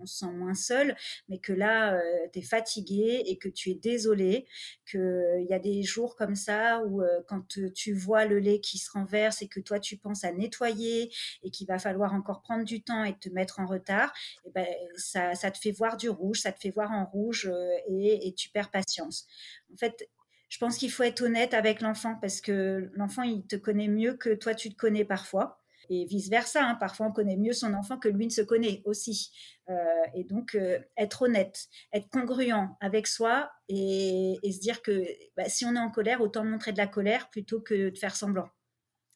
[0.01, 0.97] on se sent moins seul,
[1.31, 4.45] mais que là euh, tu es fatigué et que tu es désolé,
[4.91, 8.91] qu'il y a des jours comme ça où quand tu vois le lait qui se
[8.91, 11.11] renverse et que toi tu penses à nettoyer
[11.43, 14.13] et qu'il va falloir encore prendre du temps et te mettre en retard,
[14.45, 14.67] et eh ben
[14.97, 17.51] ça, ça te fait voir du rouge, ça te fait voir en rouge
[17.89, 19.27] et tu perds patience.
[19.73, 20.09] En fait,
[20.49, 24.15] je pense qu'il faut être honnête avec l'enfant parce que l'enfant, il te connaît mieux
[24.15, 25.61] que toi, tu te connais parfois.
[25.91, 26.75] Et vice-versa, hein.
[26.77, 29.31] parfois on connaît mieux son enfant que lui ne se connaît aussi.
[29.69, 29.75] Euh,
[30.15, 35.05] et donc, euh, être honnête, être congruent avec soi et, se dire que
[35.37, 38.17] bah, si on est en colère, autant montrer de la colère plutôt que de faire
[38.17, 38.49] semblant.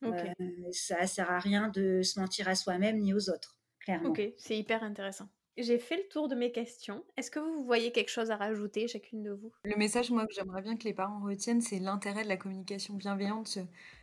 [0.04, 0.24] Euh,
[0.72, 4.10] ça ne sert à rien de se mentir à soi-même ni aux autres, clairement.
[4.10, 5.28] Ok, c'est hyper intéressant.
[5.58, 7.02] J'ai fait le tour de mes questions.
[7.16, 9.50] Est-ce que vous voyez quelque chose à rajouter, chacune de vous?
[9.64, 12.94] Le message, moi, que j'aimerais bien que les parents retiennent, c'est l'intérêt de la communication
[12.94, 13.58] bienveillante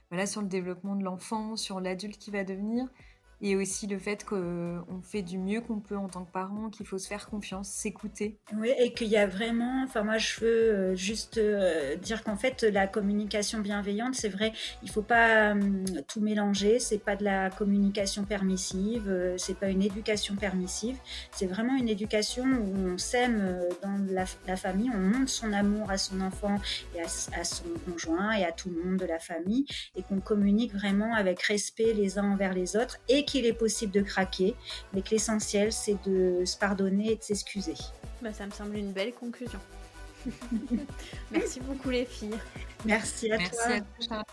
[0.10, 2.88] voilà, sur le développement de l'enfant, sur l'adulte qui va devenir,
[3.42, 6.86] et aussi le fait qu'on fait du mieux qu'on peut en tant que parent, qu'il
[6.86, 8.38] faut se faire confiance, s'écouter.
[8.58, 12.38] Oui, et qu'il y a vraiment, enfin moi je veux euh, juste euh, dire qu'en
[12.38, 17.24] fait la communication bienveillante, c'est vrai, il faut pas hum, tout mélanger, c'est pas de
[17.24, 20.98] la communication permissive, euh, c'est pas une éducation permissive,
[21.32, 25.98] c'est vraiment une éducation où on s'aime dans la, famille, on montre son amour à
[25.98, 26.56] son enfant
[26.96, 29.66] et à, son conjoint et à tout le monde de la famille,
[29.96, 34.02] et qu'on communique vraiment avec respect les uns envers les autres qu'il est possible de
[34.02, 34.56] craquer,
[34.94, 37.76] mais que l'essentiel, c'est de se pardonner et de s'excuser.
[38.22, 39.60] Bah, ça me semble une belle conclusion.
[41.32, 42.40] Merci beaucoup les filles.
[42.86, 44.24] Merci à toi.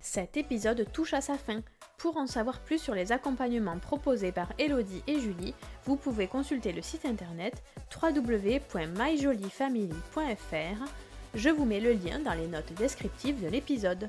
[0.00, 1.60] Cet épisode touche à sa fin.
[1.98, 6.72] Pour en savoir plus sur les accompagnements proposés par Elodie et Julie, vous pouvez consulter
[6.72, 7.62] le site internet
[8.02, 10.84] www.myjoliefamily.fr.
[11.34, 14.08] Je vous mets le lien dans les notes descriptives de l'épisode.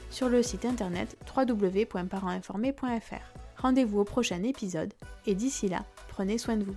[0.11, 3.57] sur le site internet www.parentinformé.fr.
[3.57, 4.93] Rendez-vous au prochain épisode
[5.25, 6.75] et d'ici là, Prenez soin de vous.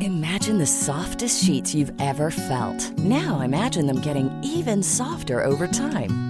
[0.00, 2.96] Imagine the softest sheets you've ever felt.
[2.98, 6.29] Now imagine them getting even softer over time.